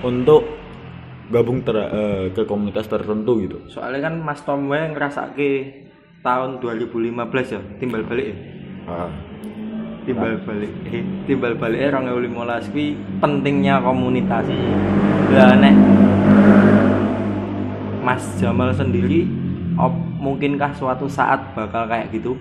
untuk 0.05 0.45
gabung 1.33 1.65
ter- 1.67 1.91
eh, 1.91 2.31
ke 2.31 2.47
komunitas 2.47 2.87
tertentu 2.87 3.43
gitu. 3.43 3.59
Soalnya 3.67 4.11
kan 4.11 4.15
Mas 4.23 4.45
Tom 4.47 4.71
wae 4.71 4.87
ngrasake 4.95 5.51
tahun 6.23 6.63
2015 6.63 7.51
ya 7.51 7.61
timbal 7.83 8.07
balik 8.07 8.31
ya? 8.31 8.37
Ah, 8.87 9.11
timbal 10.07 10.39
balik 10.47 10.71
eh, 10.87 11.03
timbal 11.27 11.59
balik 11.59 11.79
eh 11.83 11.91
2015 11.91 12.71
kuwi 12.71 12.95
pentingnya 13.19 13.83
komunitas. 13.83 14.47
Lah 15.35 15.59
nek 15.59 15.75
Mas 18.07 18.23
Jamal 18.39 18.71
sendiri 18.71 19.27
op, 19.75 19.91
mungkinkah 20.23 20.71
suatu 20.79 21.11
saat 21.11 21.43
bakal 21.59 21.91
kayak 21.91 22.15
gitu 22.15 22.39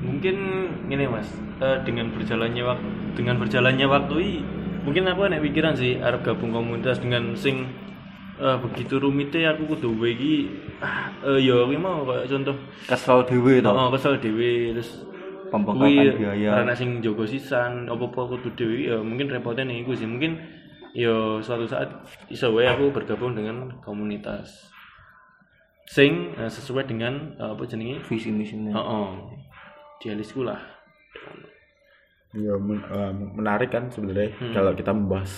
Mungkin 0.00 0.36
gini 0.88 1.04
Mas, 1.04 1.28
eh, 1.60 1.78
dengan 1.84 2.08
berjalannya 2.16 2.64
waktu 2.64 2.88
dengan 3.14 3.36
berjalannya 3.36 3.86
waktu 3.86 4.14
i, 4.22 4.32
mungkin 4.84 5.04
aku 5.04 5.28
nek 5.28 5.44
pikiran 5.44 5.76
sih 5.76 6.00
arep 6.00 6.24
gabung 6.24 6.56
komunitas 6.56 7.04
dengan 7.04 7.36
sing 7.36 7.68
eh, 8.40 8.56
begitu 8.56 8.96
rumitnya 8.96 9.52
aku 9.52 9.76
kudu 9.76 9.92
wae 10.00 10.16
iki 10.16 10.34
ah 10.80 11.12
eh, 11.20 11.38
ya 11.44 11.60
kuwi 11.68 11.76
mau 11.76 12.08
kayak 12.08 12.26
contoh. 12.32 12.56
Kesel 12.88 13.18
dhewe 13.28 13.60
to? 13.60 13.70
Oh 13.70 13.88
kesel 13.92 14.16
dhewe 14.16 14.72
terus 14.72 15.04
pembengkakan 15.50 16.16
biaya. 16.16 16.62
karena 16.62 16.72
sing 16.72 17.02
jogo 17.02 17.26
sisan 17.26 17.90
apa-apa 17.90 18.38
kudu 18.38 18.48
dhewe 18.56 18.88
ya 18.88 18.96
mungkin 19.04 19.28
repotnya 19.28 19.68
nih 19.68 19.84
iku 19.84 19.92
sih. 19.92 20.08
Mungkin 20.08 20.40
ya 20.96 21.38
suatu 21.44 21.68
saat 21.68 22.08
iso 22.32 22.50
wae 22.56 22.64
aku 22.64 22.88
bergabung 22.90 23.36
dengan 23.36 23.68
komunitas 23.84 24.72
sing 25.84 26.32
eh, 26.40 26.48
sesuai 26.48 26.88
dengan 26.88 27.36
eh, 27.36 27.52
apa 27.52 27.62
jenenge? 27.68 28.00
Visi 28.08 28.32
misinya. 28.32 28.72
Oh, 28.72 28.84
oh 28.88 29.10
dialisku 30.00 30.42
lah. 30.42 30.58
Ya 32.30 32.54
men- 32.56 32.86
menarik 33.36 33.74
kan 33.74 33.90
sebenarnya 33.90 34.32
kalau 34.54 34.72
kita 34.74 34.94
membahas 34.94 35.32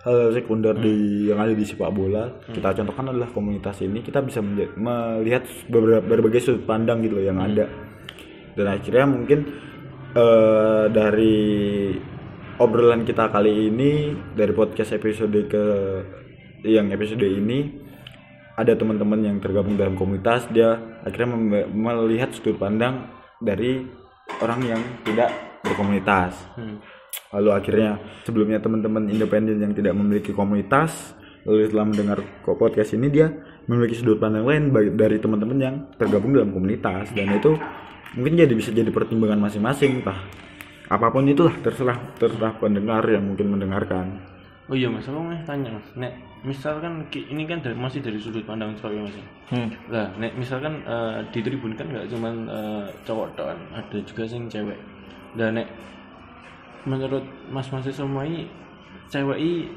hal 0.00 0.32
sekunder 0.32 0.72
di 0.80 1.28
yang 1.28 1.40
ada 1.40 1.52
di 1.52 1.64
sepak 1.64 1.92
bola. 1.92 2.40
Kita 2.48 2.72
contohkan 2.72 3.12
adalah 3.12 3.28
komunitas 3.28 3.84
ini. 3.84 4.00
Kita 4.00 4.24
bisa 4.24 4.40
melihat 4.40 5.44
beberapa 5.68 6.00
berbagai 6.00 6.40
sudut 6.40 6.64
pandang 6.64 7.04
gitu 7.04 7.20
loh 7.20 7.26
yang 7.28 7.40
ada. 7.40 7.68
Dan 8.56 8.66
akhirnya 8.66 9.06
mungkin 9.06 9.40
eh, 10.16 10.84
dari 10.88 11.38
obrolan 12.60 13.04
kita 13.04 13.28
kali 13.28 13.68
ini 13.72 14.16
dari 14.36 14.52
podcast 14.56 14.96
episode 14.96 15.36
ke 15.48 15.64
yang 16.64 16.92
episode 16.92 17.24
ini 17.24 17.88
ada 18.56 18.76
teman-teman 18.76 19.20
yang 19.24 19.36
tergabung 19.40 19.76
dalam 19.76 20.00
komunitas. 20.00 20.48
Dia 20.48 20.80
akhirnya 21.04 21.36
melihat 21.68 22.32
sudut 22.32 22.56
pandang 22.56 23.19
dari 23.40 23.82
orang 24.40 24.60
yang 24.62 24.80
tidak 25.02 25.60
berkomunitas. 25.64 26.36
Hmm. 26.56 26.78
lalu 27.30 27.50
akhirnya 27.50 27.98
sebelumnya 28.22 28.62
teman-teman 28.62 29.06
independen 29.10 29.58
yang 29.58 29.74
tidak 29.74 29.94
memiliki 29.98 30.30
komunitas 30.30 31.14
lalu 31.42 31.66
setelah 31.66 31.86
mendengar 31.86 32.18
podcast 32.42 32.94
ini 32.94 33.06
dia 33.10 33.30
memiliki 33.66 33.98
sudut 33.98 34.18
pandang 34.18 34.46
lain 34.46 34.70
dari 34.94 35.18
teman-teman 35.18 35.58
yang 35.58 35.74
tergabung 35.94 36.34
dalam 36.34 36.50
komunitas. 36.50 37.10
Dan 37.14 37.30
itu 37.34 37.54
mungkin 38.18 38.34
jadi 38.34 38.50
bisa 38.50 38.74
jadi 38.74 38.90
pertimbangan 38.90 39.38
masing-masing 39.38 40.02
entah 40.02 40.18
apa 40.90 41.06
pun 41.14 41.22
itulah 41.30 41.54
terserah 41.62 42.18
terserah 42.18 42.58
pendengar 42.58 43.06
yang 43.06 43.22
mungkin 43.22 43.54
mendengarkan 43.54 44.18
oh 44.70 44.76
iya 44.78 44.86
mas 44.86 45.02
aku 45.10 45.18
mau 45.18 45.34
tanya 45.42 45.74
mas 45.74 45.86
nek 45.98 46.14
misalkan 46.40 47.04
ini 47.12 47.44
kan 47.44 47.58
dari, 47.60 47.74
masih 47.76 48.00
dari 48.00 48.16
sudut 48.16 48.46
pandang 48.46 48.72
cowok 48.78 48.92
ya 48.94 49.00
mas 49.02 49.16
ya? 49.18 49.24
Hmm. 49.50 49.68
lah 49.90 50.06
nek 50.16 50.32
misalkan 50.38 50.78
eh, 50.86 51.18
di 51.34 51.40
tribun 51.42 51.74
kan 51.74 51.90
nggak 51.90 52.06
cuman 52.06 52.34
eh, 52.46 52.86
cowok 53.02 53.28
doang 53.34 53.60
ada 53.74 53.98
juga 54.06 54.22
sing 54.24 54.46
cewek 54.46 54.78
dan 55.34 55.58
nek 55.58 55.66
menurut 56.86 57.26
mas 57.50 57.68
mas 57.74 57.84
semua 57.90 58.22
ini 58.24 58.46
cewek 59.10 59.36
ini 59.36 59.68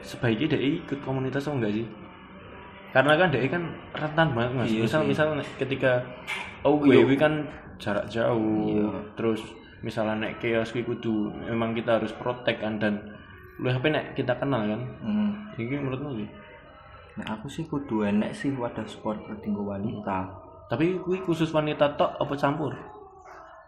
sebaiknya 0.00 0.54
dia 0.54 0.80
ikut 0.80 1.02
komunitas 1.02 1.44
atau 1.44 1.58
enggak 1.58 1.74
sih 1.82 1.86
karena 2.94 3.12
kan 3.18 3.28
dia 3.28 3.44
kan 3.50 3.62
rentan 3.92 4.28
banget 4.32 4.52
mas 4.54 4.68
Iya 4.70 4.80
misal 4.86 5.00
sih. 5.02 5.08
misal 5.10 5.26
nek 5.36 5.48
ketika 5.58 5.92
oh 6.62 6.78
WW 6.80 7.10
kan 7.18 7.42
jarak 7.76 8.06
jauh 8.08 8.70
Iya. 8.72 8.88
terus 9.18 9.42
misalnya 9.84 10.16
nek 10.30 10.40
chaos 10.40 10.72
kudu 10.72 11.28
memang 11.44 11.76
kita 11.76 12.00
harus 12.00 12.14
protek 12.16 12.62
kan 12.62 12.80
dan 12.80 12.96
lu 13.56 13.68
HP 13.68 13.84
nek 13.88 14.04
kita 14.12 14.36
kenal 14.36 14.62
kan 14.64 14.80
Hmm. 15.00 15.30
ini 15.56 15.76
menurutmu 15.76 16.12
sih 16.18 16.30
Nah, 17.16 17.32
aku 17.32 17.48
sih 17.48 17.64
kudu 17.64 18.04
enek 18.04 18.36
sih 18.36 18.52
wadah 18.52 18.84
sport 18.84 19.16
tinggu 19.40 19.64
wanita. 19.64 20.28
tapi 20.68 21.00
kui 21.00 21.16
khusus 21.22 21.48
wanita 21.48 21.96
tok 21.96 22.20
apa 22.20 22.34
campur 22.36 22.76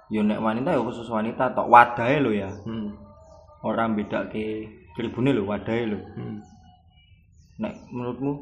Yo 0.08 0.20
nek 0.20 0.40
wanita 0.40 0.76
ya 0.76 0.80
khusus 0.84 1.08
wanita 1.08 1.52
tok 1.56 1.68
wadahe 1.68 2.20
lho 2.20 2.32
ya. 2.32 2.48
hmm. 2.48 2.88
Orang 3.64 3.96
beda 3.96 4.28
ke 4.28 4.68
tribune 4.92 5.32
lho 5.32 5.44
wadahe 5.44 5.84
lho. 5.88 6.00
Hmm. 6.16 6.40
Nek 7.58 7.72
menurutmu 7.88 8.32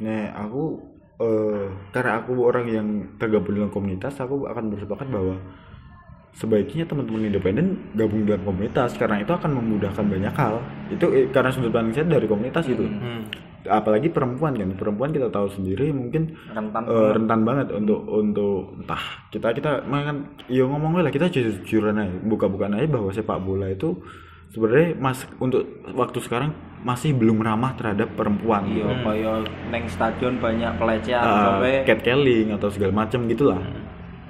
Nih, 0.00 0.32
aku 0.32 0.80
eh 1.20 1.68
karena 1.92 2.20
aku 2.20 2.32
orang 2.40 2.64
yang 2.68 2.88
tergabung 3.20 3.52
dalam 3.52 3.68
komunitas, 3.68 4.16
aku 4.16 4.48
akan 4.48 4.72
bersepakat 4.72 5.08
bahwa 5.12 5.36
sebaiknya 6.34 6.86
teman-teman 6.86 7.26
independen 7.26 7.90
gabung 7.98 8.24
dalam 8.24 8.42
komunitas 8.46 8.94
karena 8.94 9.20
itu 9.20 9.32
akan 9.34 9.50
memudahkan 9.58 10.04
banyak 10.06 10.34
hal. 10.34 10.62
Itu 10.90 11.06
eh, 11.10 11.26
karena 11.28 11.50
sudut 11.50 11.74
pandang 11.74 11.94
saya 11.94 12.06
dari 12.06 12.26
komunitas 12.30 12.64
itu. 12.70 12.86
Hmm. 12.86 13.26
Apalagi 13.60 14.08
perempuan 14.08 14.56
kan, 14.56 14.72
perempuan 14.72 15.12
kita 15.12 15.28
tahu 15.28 15.52
sendiri 15.52 15.92
mungkin 15.92 16.32
rentan 16.48 16.82
eh, 16.88 17.10
rentan 17.12 17.40
banget 17.44 17.66
untuk 17.76 18.00
untuk 18.08 18.72
entah 18.80 19.02
kita 19.28 19.52
kita 19.52 19.70
kan 19.84 20.16
ya 20.48 20.64
ngomong 20.64 21.04
lah 21.04 21.12
kita 21.12 21.28
jujur-jujuran 21.28 22.00
aja 22.00 22.14
buka-bukaan 22.24 22.78
aja 22.80 22.88
bahwa 22.88 23.12
sepak 23.12 23.38
bola 23.44 23.68
itu 23.68 24.00
sebenarnya 24.50 24.98
mas 24.98 25.28
untuk 25.38 25.62
waktu 25.92 26.18
sekarang 26.24 26.50
masih 26.80 27.12
belum 27.12 27.44
ramah 27.44 27.76
terhadap 27.76 28.08
perempuan 28.16 28.64
Iya, 28.64 28.88
kaya 29.04 29.34
neng 29.68 29.84
stadion 29.86 30.40
banyak 30.40 30.80
pelecehan 30.80 31.20
uh, 31.20 31.40
sampai 31.52 31.84
catcalling 31.84 32.48
atau 32.56 32.68
segala 32.72 32.92
macam 33.04 33.28
gitulah. 33.28 33.60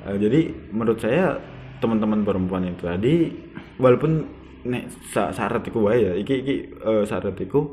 Uh, 0.02 0.18
jadi 0.18 0.50
menurut 0.74 0.98
saya 0.98 1.38
teman-teman 1.80 2.22
perempuan 2.22 2.68
itu 2.68 2.84
tadi 2.84 3.14
walaupun 3.80 4.28
nek 4.68 4.92
sa 5.08 5.32
syarat 5.32 5.64
iku 5.64 5.88
wae 5.88 5.98
ya 5.98 6.12
iki 6.14 6.34
iki 6.44 6.54
uh, 6.84 7.04
syarat 7.08 7.36
iku 7.40 7.72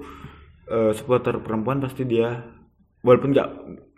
uh, 0.71 0.91
supporter 0.95 1.43
perempuan 1.43 1.83
pasti 1.83 2.07
dia 2.07 2.57
walaupun 3.03 3.29
nggak 3.29 3.49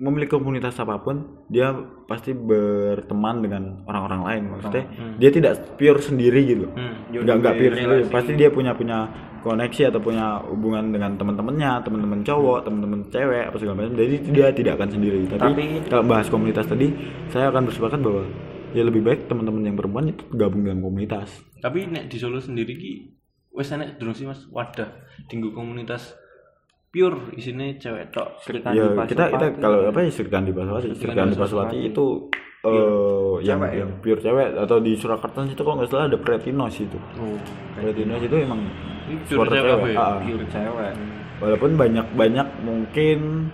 memiliki 0.04 0.36
komunitas 0.36 0.76
apa 0.78 1.00
pun 1.00 1.46
dia 1.48 1.72
pasti 2.06 2.36
berteman 2.36 3.42
dengan 3.42 3.64
orang-orang 3.88 4.22
lain 4.28 4.44
maksudnya 4.54 4.84
dia 5.18 5.30
tidak 5.32 5.54
pure 5.80 6.04
sendiri 6.04 6.42
gitu. 6.46 6.68
Hmm. 6.68 7.08
nggak 7.10 7.36
nggak 7.40 7.56
pure 7.56 7.76
sendiri 7.80 8.04
pasti 8.12 8.32
dia 8.36 8.50
punya 8.52 8.76
punya 8.76 9.08
koneksi 9.40 9.96
atau 9.96 10.04
punya 10.04 10.44
hubungan 10.52 10.92
dengan 10.92 11.16
teman-temannya 11.16 11.80
teman-teman 11.88 12.20
cowok 12.28 12.60
teman-teman 12.68 13.00
cewek 13.08 13.44
apa 13.48 13.56
segala 13.56 13.76
macam 13.80 13.96
jadi 13.96 14.16
dia 14.30 14.48
tidak 14.52 14.74
akan 14.76 14.90
sendiri 14.92 15.20
tapi, 15.32 15.40
Tapi- 15.40 15.68
kalau 15.88 16.04
bahas 16.04 16.28
komunitas 16.28 16.68
tadi 16.68 16.92
saya 17.32 17.48
akan 17.50 17.72
bersepakat 17.72 18.00
bahwa 18.04 18.28
ya 18.74 18.84
lebih 18.86 19.02
baik 19.02 19.30
teman-teman 19.30 19.66
yang 19.66 19.78
perempuan 19.78 20.12
itu 20.12 20.24
gabung 20.34 20.66
dalam 20.66 20.82
komunitas. 20.84 21.42
Tapi 21.60 21.90
nek 21.90 22.08
di 22.08 22.18
Solo 22.22 22.40
sendiri 22.40 22.74
ki 22.76 22.94
wes 23.54 23.72
enek 23.74 23.98
durung 23.98 24.16
sih 24.16 24.26
mas. 24.26 24.46
Wadah 24.50 24.90
tinggu 25.28 25.52
komunitas 25.52 26.16
pure 26.90 27.38
isinya 27.38 27.70
cewek 27.78 28.10
tok 28.10 28.42
ya 28.74 29.06
kita 29.06 29.30
kita 29.30 29.46
kalau 29.62 29.94
apa 29.94 30.02
ya 30.02 30.10
Serikandi 30.10 30.50
di 30.50 30.58
Paswati 30.58 30.88
Serikandi 30.98 31.38
di 31.38 31.42
Paswati 31.42 31.78
itu 31.86 32.06
eh 32.66 33.40
yang, 33.46 33.62
cewek 33.62 33.72
ya? 33.72 33.80
yang 33.86 33.92
pure 34.04 34.20
cewek. 34.20 34.48
Atau 34.60 34.78
di 34.84 34.92
Surakarta 35.00 35.48
itu 35.48 35.62
kok 35.62 35.74
nggak 35.80 35.88
salah 35.88 36.12
ada 36.12 36.20
Pretinos 36.20 36.76
itu. 36.76 36.98
Oh. 37.16 37.38
Pretinos 37.78 38.20
itu 38.20 38.36
emang 38.36 38.62
pure 39.30 39.48
cewek 39.48 39.96
ya? 39.96 39.98
Ah, 39.98 40.16
pure 40.20 40.46
cewek. 40.50 40.94
walaupun 41.40 41.80
banyak 41.80 42.04
banyak 42.20 42.48
mungkin 42.68 43.48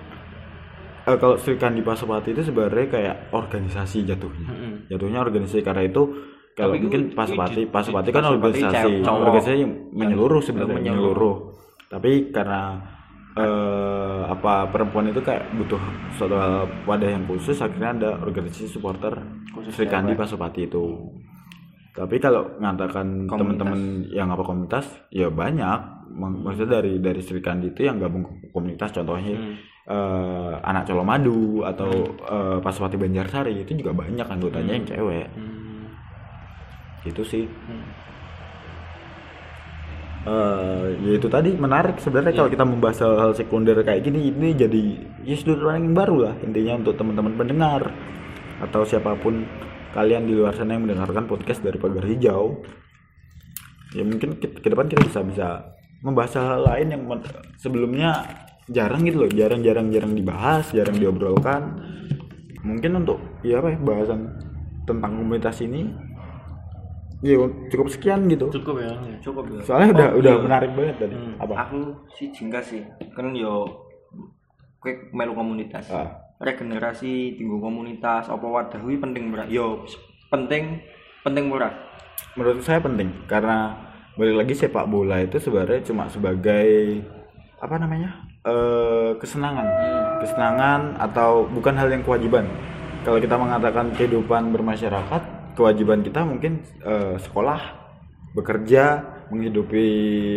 eh, 1.06 1.18
kalau 1.22 1.38
Sri 1.38 1.54
Kandi 1.54 1.86
Pasopati 1.86 2.34
itu 2.34 2.42
sebenarnya 2.42 2.88
kayak 2.90 3.16
organisasi 3.30 4.10
jatuhnya. 4.10 4.50
Mm-mm. 4.50 4.65
Jatuhnya 4.88 5.20
organisasi 5.20 5.62
karena 5.62 5.84
itu 5.84 6.02
kalau 6.52 6.72
Tapi 6.72 6.82
mungkin 6.82 7.02
Pasopati 7.12 7.62
itu- 7.62 7.70
Pasopati 7.70 8.10
kan 8.10 8.24
organisasi. 8.32 9.04
cowok. 9.04 9.20
organisasi 9.28 9.58
yang 9.60 9.74
menyeluruh 9.92 10.40
sebenarnya 10.40 10.78
menyeluruh. 10.78 11.04
menyeluruh. 11.12 11.36
Tapi 11.86 12.12
karena 12.30 12.62
eh, 13.36 14.22
apa 14.26 14.64
perempuan 14.66 15.06
itu 15.06 15.20
kayak 15.20 15.52
butuh 15.54 15.82
suatu 16.12 16.40
wadah 16.86 17.10
yang 17.10 17.26
khusus 17.26 17.60
akhirnya 17.60 17.92
ada 17.94 18.10
organisasi 18.18 18.70
supporter 18.70 19.12
Sri 19.68 19.86
Kandi 19.86 20.16
Pasopati 20.16 20.64
itu. 20.64 21.12
Tapi 21.92 22.16
kalau 22.18 22.56
ngatakan 22.58 23.28
teman-teman 23.30 23.80
yang 24.10 24.28
apa 24.28 24.42
komunitas 24.42 24.84
ya 25.10 25.28
banyak. 25.28 25.80
Mak- 26.08 26.40
maksudnya 26.42 26.80
dari 26.80 26.96
dari 26.98 27.20
Sri 27.20 27.40
Kandi 27.40 27.72
itu 27.72 27.84
yang 27.84 28.00
gabung 28.00 28.24
komunitas 28.50 28.92
contohnya. 28.92 29.36
Hmm. 29.36 29.56
Eh, 29.86 30.54
anak 30.62 30.84
Colomadu 30.86 31.62
atau 31.62 31.90
eh, 32.10 32.58
Paswati 32.60 32.98
Banjarsari 32.98 33.62
itu 33.62 33.78
juga 33.78 33.94
banyak 33.94 34.26
anggotanya 34.26 34.74
yang 34.74 34.88
cewek 34.88 35.28
Hmm. 35.34 35.86
gitu 37.04 37.22
sih 37.22 37.46
Hmm. 37.46 37.86
Eh, 40.26 40.86
ya 41.06 41.12
itu 41.22 41.30
tadi 41.30 41.54
menarik 41.54 42.02
sebenarnya 42.02 42.34
Iya. 42.34 42.40
kalau 42.42 42.50
kita 42.50 42.66
membahas 42.66 42.98
hal, 43.06 43.32
sekunder 43.38 43.78
kayak 43.86 44.02
gini 44.02 44.34
ini 44.34 44.58
jadi 44.58 44.82
ya 45.22 45.38
sudut 45.38 45.62
yang 45.62 45.94
baru 45.94 46.18
lah 46.26 46.34
intinya 46.42 46.82
untuk 46.82 46.98
teman-teman 46.98 47.38
pendengar 47.38 47.94
atau 48.58 48.82
siapa 48.82 49.14
pun 49.22 49.46
kalian 49.94 50.26
di 50.26 50.34
luar 50.34 50.58
sana 50.58 50.74
yang 50.74 50.90
mendengarkan 50.90 51.30
podcast 51.30 51.62
dari 51.62 51.78
pagar 51.78 52.10
hijau 52.10 52.58
ya 53.94 54.02
mungkin 54.02 54.42
ke, 54.42 54.50
ke 54.50 54.66
depan 54.66 54.90
kita 54.90 55.06
bisa 55.06 55.20
bisa 55.22 55.48
membahas 56.02 56.34
hal 56.42 56.74
lain 56.74 56.88
yang 56.90 57.02
sebelumnya 57.62 58.26
jarang 58.68 59.02
gitu 59.02 59.18
loh 59.20 59.30
jarang-jarang 59.30 59.88
jarang 59.88 60.12
dibahas 60.12 60.66
jarang 60.70 60.96
diobrolkan 60.96 61.62
mungkin 62.62 62.98
untuk 62.98 63.22
ya 63.42 63.60
apa 63.60 63.70
ya 63.70 63.80
bahasan 63.80 64.26
tentang 64.84 65.12
komunitas 65.16 65.62
ini 65.62 65.86
ya 67.22 67.38
cukup 67.68 67.88
sekian 67.88 68.26
gitu 68.26 68.50
cukup 68.52 68.82
ya 68.82 68.94
Cukup 69.22 69.46
ya. 69.50 69.60
soalnya 69.62 69.90
udah 69.92 70.08
Oh, 70.08 70.20
udah 70.20 70.34
iya. 70.34 70.42
menarik 70.42 70.72
banget 70.74 70.96
tadi 71.00 71.16
Hmm. 71.16 71.34
apa 71.38 71.54
Aku 71.64 71.80
sih 72.12 72.30
jingga 72.30 72.60
sih. 72.60 72.82
Kan 73.12 73.34
yo 73.34 73.66
kowe 74.78 74.92
melu 75.12 75.34
komunitas. 75.34 75.90
Ah. 75.90 76.06
Regenerasi 76.38 77.12
tinggu 77.34 77.58
komunitas 77.58 78.28
apa 78.28 78.46
wadah 78.46 78.78
kuwi 78.78 78.98
penting 78.98 79.30
berat. 79.30 79.48
Yo 79.48 79.82
penting 80.28 80.82
penting 81.22 81.46
murah. 81.48 81.74
menurut 82.32 82.60
saya 82.62 82.78
penting 82.78 83.08
karena 83.26 83.72
balik 84.14 84.36
lagi 84.38 84.54
sepak 84.54 84.86
bola 84.86 85.20
itu 85.20 85.36
sebenarnya 85.36 85.82
cuma 85.82 86.06
sebagai 86.06 87.00
apa 87.58 87.76
namanya 87.76 88.28
eh 88.46 89.12
kesenangan. 89.18 89.68
Kesenangan 90.22 90.82
atau 91.02 91.50
bukan 91.50 91.74
hal 91.76 91.90
yang 91.90 92.06
kewajiban. 92.06 92.46
Kalau 93.02 93.18
kita 93.18 93.38
mengatakan 93.38 93.94
kehidupan 93.94 94.54
bermasyarakat 94.54 95.22
kewajiban 95.58 96.02
kita 96.02 96.22
mungkin 96.22 96.62
eh, 96.86 97.18
sekolah 97.18 97.62
bekerja 98.36 99.16
menghidupi 99.32 99.86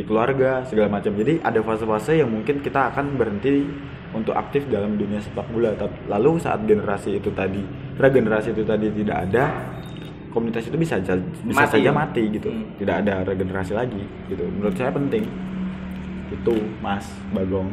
keluarga 0.09 0.65
segala 0.65 0.89
macam. 0.89 1.13
Jadi 1.13 1.43
ada 1.45 1.61
fase-fase 1.61 2.23
yang 2.23 2.31
mungkin 2.33 2.65
kita 2.65 2.89
akan 2.95 3.19
berhenti 3.21 3.67
untuk 4.17 4.33
aktif 4.33 4.65
dalam 4.73 4.97
dunia 4.97 5.21
sepak 5.21 5.45
bola. 5.53 5.77
Tapi- 5.77 6.09
lalu 6.09 6.41
saat 6.41 6.65
generasi 6.65 7.21
itu 7.21 7.29
tadi 7.37 7.61
regenerasi 8.01 8.57
itu 8.57 8.65
tadi 8.65 8.89
tidak 9.05 9.29
ada 9.29 9.45
komunitas 10.33 10.65
itu 10.69 10.77
bisa 10.81 10.97
bisa 11.03 11.19
Mati 11.45 11.73
saja 11.77 11.91
ya? 11.91 11.93
mati 11.93 12.23
gitu. 12.33 12.49
Hmm. 12.49 12.65
tidak 12.81 13.05
ada 13.05 13.15
regenerasi 13.27 13.73
lagi 13.77 14.03
gitu. 14.33 14.45
Menurut 14.49 14.77
saya 14.79 14.93
penting. 14.95 15.25
Itu 16.29 16.55
Mas 16.85 17.09
Bagong 17.33 17.73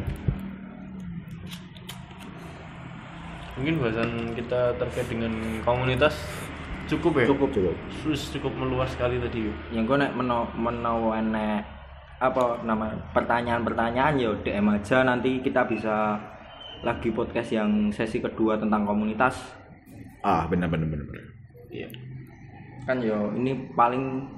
mungkin 3.56 3.80
bahasan 3.80 4.36
kita 4.36 4.76
terkait 4.76 5.08
dengan 5.08 5.32
komunitas 5.64 6.16
cukup 6.92 7.24
ya? 7.24 7.26
Cukup. 7.28 7.50
cukup. 7.52 7.76
Terus 8.04 8.22
cukup 8.36 8.54
meluas 8.54 8.92
sekali 8.94 9.18
tadi 9.18 9.48
yuk. 9.50 9.56
Yang 9.74 9.84
gue 9.90 9.98
nek 10.06 10.12
meno 10.14 10.48
meno 10.54 11.16
enek 11.16 11.64
apa 12.16 12.64
nama 12.64 12.96
pertanyaan-pertanyaan 13.12 14.16
yo 14.20 14.38
DM 14.44 14.68
aja. 14.76 15.02
Nanti 15.04 15.40
kita 15.42 15.66
bisa 15.66 16.20
lagi 16.84 17.10
podcast 17.10 17.50
yang 17.56 17.90
sesi 17.90 18.22
kedua 18.22 18.60
tentang 18.60 18.86
komunitas. 18.86 19.40
Ah 20.22 20.46
benar 20.46 20.70
benar 20.70 20.88
benar 20.90 21.06
benar. 21.08 21.26
iya. 21.72 21.90
Kan 22.86 23.02
yo 23.02 23.34
ini 23.34 23.72
paling 23.74 24.35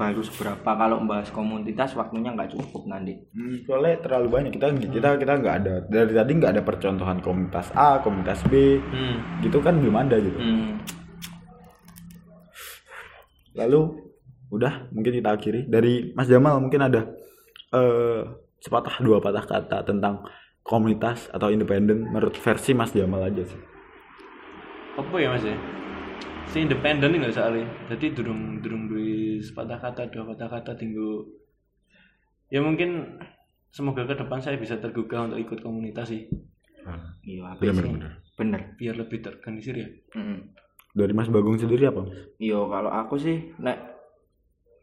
baru 0.00 0.24
seberapa. 0.24 0.64
Kalau 0.64 0.96
membahas 1.04 1.28
komunitas 1.28 1.92
waktunya 1.92 2.32
nggak 2.32 2.56
cukup 2.56 2.88
nanti 2.88 3.20
Hmm, 3.36 3.60
soalnya 3.68 4.00
terlalu 4.00 4.28
banyak. 4.32 4.52
Kita 4.56 4.72
kita 4.72 5.08
kita 5.20 5.32
nggak 5.36 5.56
ada 5.60 5.74
dari 5.84 6.12
tadi 6.16 6.32
nggak 6.40 6.52
ada 6.56 6.62
percontohan 6.64 7.20
komunitas 7.20 7.68
A 7.76 8.00
komunitas 8.00 8.40
B. 8.48 8.80
Hmm. 8.80 9.44
gitu 9.44 9.60
kan 9.60 9.76
belum 9.76 9.96
ada 10.00 10.16
gitu. 10.16 10.40
Hmm. 10.40 10.80
lalu 13.50 13.98
udah 14.48 14.88
mungkin 14.94 15.12
kita 15.20 15.36
akhiri. 15.36 15.68
Dari 15.68 16.16
Mas 16.16 16.30
Jamal 16.30 16.56
mungkin 16.62 16.80
ada 16.80 17.12
eh 17.76 18.22
sepatah 18.64 19.04
dua 19.04 19.20
patah 19.20 19.44
kata 19.44 19.84
tentang 19.84 20.24
komunitas 20.64 21.28
atau 21.34 21.52
independen 21.52 22.08
menurut 22.08 22.38
versi 22.40 22.72
Mas 22.72 22.94
Jamal 22.96 23.26
aja 23.26 23.42
sih. 23.44 23.60
Apa 24.96 25.16
ya 25.18 25.34
mas 25.34 25.44
ya 25.46 25.56
si 26.50 26.66
independen 26.66 27.14
nggak 27.14 27.30
soalnya 27.30 27.66
jadi 27.94 28.10
durung 28.10 28.58
durung 28.58 28.90
duwe 28.90 29.38
sepatah 29.38 29.78
kata 29.78 30.10
dua 30.10 30.34
patah 30.34 30.50
kata 30.50 30.74
tinggal 30.74 31.22
ya 32.50 32.58
mungkin 32.58 33.22
semoga 33.70 34.02
ke 34.02 34.18
depan 34.18 34.42
saya 34.42 34.58
bisa 34.58 34.74
tergugah 34.82 35.30
untuk 35.30 35.38
ikut 35.38 35.58
komunitas 35.62 36.10
sih 36.10 36.26
iya 37.22 37.54
apa 37.54 37.62
bener 37.62 37.74
sih 37.78 37.92
bener 37.94 38.12
bener 38.34 38.60
biar 38.74 38.94
lebih 38.98 39.22
terorganisir 39.22 39.74
ya 39.78 39.88
Mm-mm. 40.18 40.50
dari 40.90 41.12
Mas 41.14 41.30
Bagong 41.30 41.54
sendiri 41.60 41.86
apa 41.86 42.02
Mas? 42.02 42.18
Yo 42.42 42.66
kalau 42.66 42.90
aku 42.90 43.14
sih 43.14 43.54
nek 43.62 43.78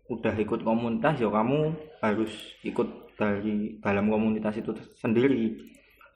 udah 0.07 0.35
ikut 0.39 0.63
komunitas 0.63 1.19
yo 1.19 1.27
kamu 1.35 1.75
harus 1.99 2.31
ikut 2.63 2.87
dari 3.19 3.81
dalam 3.81 4.07
komunitas 4.07 4.55
itu 4.61 4.71
sendiri. 4.95 5.57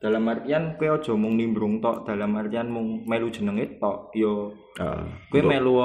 Dalam 0.02 0.26
artian 0.26 0.82
kowe 0.82 0.98
aja 0.98 1.14
mung 1.14 1.38
nimbrung 1.38 1.78
tok, 1.78 2.10
dalam 2.10 2.34
artian 2.34 2.74
mung 2.74 3.06
melu 3.06 3.30
jenenge 3.30 3.78
tok. 3.78 4.10
Yo 4.18 4.52
Ah, 4.82 5.06
kowe 5.30 5.42
melu 5.46 5.78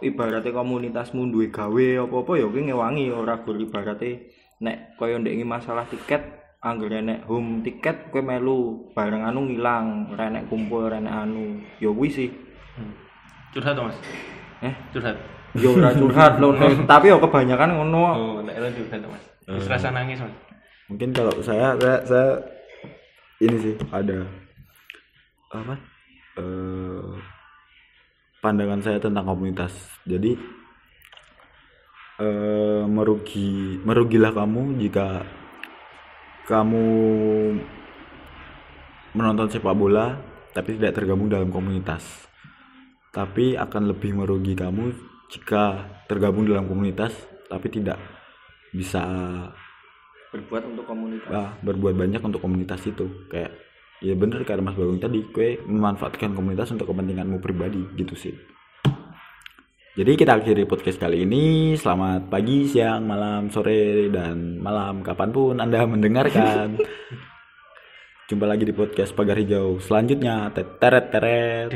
ibaratnya 0.00 0.56
komunitasmu 0.56 1.28
duwe 1.28 1.52
gawe 1.52 1.86
apa-apa 2.08 2.32
yo 2.40 2.48
kowe 2.48 2.60
ngewangi 2.64 3.12
ora 3.12 3.36
gur 3.44 3.60
ibarate 3.60 4.30
nek 4.64 4.96
koyo 4.96 5.18
ndek 5.20 5.36
masalah 5.44 5.84
tiket 5.90 6.22
anggere 6.64 7.02
nek 7.04 7.28
home 7.28 7.60
tiket 7.66 8.08
kowe 8.08 8.24
melu 8.24 8.88
bareng 8.96 9.26
anu 9.28 9.52
ngilang, 9.52 10.16
ora 10.16 10.32
nek 10.32 10.48
kumpul 10.48 10.88
ora 10.88 10.96
nek 11.02 11.14
anu. 11.28 11.60
Yo 11.82 11.92
kuwi 11.92 12.08
sih. 12.08 12.30
Hmm. 12.78 12.94
curhat 13.52 13.74
toh, 13.74 13.84
mas 13.88 13.98
Eh, 14.62 14.74
curhat 14.92 15.16
yo 15.56 15.74
ora 15.74 15.90
curhat 15.94 16.32
lho 16.38 16.52
Nek. 16.54 16.84
tapi 16.90 17.08
yo 17.10 17.16
kebanyakan 17.18 17.70
ngono 17.74 18.00
oh 18.04 18.38
nek 18.44 18.56
lo 18.60 18.68
curhat 18.70 19.00
toh, 19.02 19.10
mas 19.10 19.24
Terus 19.48 19.66
rasa 19.66 19.88
nangis 19.90 20.20
mas 20.20 20.34
mungkin 20.88 21.10
kalau 21.12 21.32
saya 21.44 21.74
saya, 21.80 21.98
saya 22.04 22.26
ini 23.38 23.56
sih 23.62 23.74
ada. 23.94 24.26
Apa? 25.54 25.74
Eh 26.38 27.10
pandangan 28.38 28.80
saya 28.82 28.98
tentang 28.98 29.26
komunitas. 29.26 29.74
Jadi 30.06 30.34
eh 32.18 32.82
merugi 32.86 33.78
merugilah 33.82 34.34
kamu 34.34 34.78
jika 34.82 35.22
kamu 36.50 36.86
menonton 39.14 39.48
sepak 39.50 39.76
bola 39.76 40.18
tapi 40.50 40.74
tidak 40.74 40.98
tergabung 40.98 41.30
dalam 41.30 41.54
komunitas. 41.54 42.26
Tapi 43.14 43.54
akan 43.54 43.94
lebih 43.94 44.18
merugi 44.18 44.58
kamu 44.58 44.92
jika 45.30 45.86
tergabung 46.10 46.48
dalam 46.48 46.66
komunitas 46.66 47.14
tapi 47.48 47.70
tidak 47.72 47.96
bisa 48.74 49.02
berbuat 50.32 50.62
untuk 50.68 50.84
komunitas. 50.84 51.30
Ah, 51.32 51.56
berbuat 51.64 51.94
banyak 51.96 52.20
untuk 52.20 52.40
komunitas 52.44 52.80
itu. 52.84 53.28
Kayak 53.32 53.56
ya 53.98 54.14
bener 54.14 54.44
kayak 54.44 54.62
Mas 54.62 54.76
Bagong 54.76 55.00
tadi 55.00 55.24
kue 55.32 55.58
memanfaatkan 55.64 56.36
komunitas 56.36 56.70
untuk 56.70 56.92
kepentinganmu 56.92 57.40
pribadi 57.40 57.82
gitu 57.96 58.14
sih. 58.14 58.34
Jadi 59.98 60.14
kita 60.14 60.38
akhiri 60.38 60.62
podcast 60.68 61.00
kali 61.00 61.26
ini. 61.26 61.74
Selamat 61.74 62.30
pagi 62.30 62.70
siang 62.70 63.02
malam 63.02 63.50
sore 63.50 64.06
dan 64.14 64.62
malam 64.62 65.02
kapan 65.02 65.30
pun 65.34 65.58
anda 65.58 65.82
mendengarkan. 65.90 66.78
Jumpa 68.28 68.44
lagi 68.44 68.68
di 68.68 68.76
podcast 68.76 69.16
pagar 69.16 69.40
hijau 69.40 69.80
selanjutnya. 69.80 70.52
Teret 70.52 71.08
teret 71.10 71.72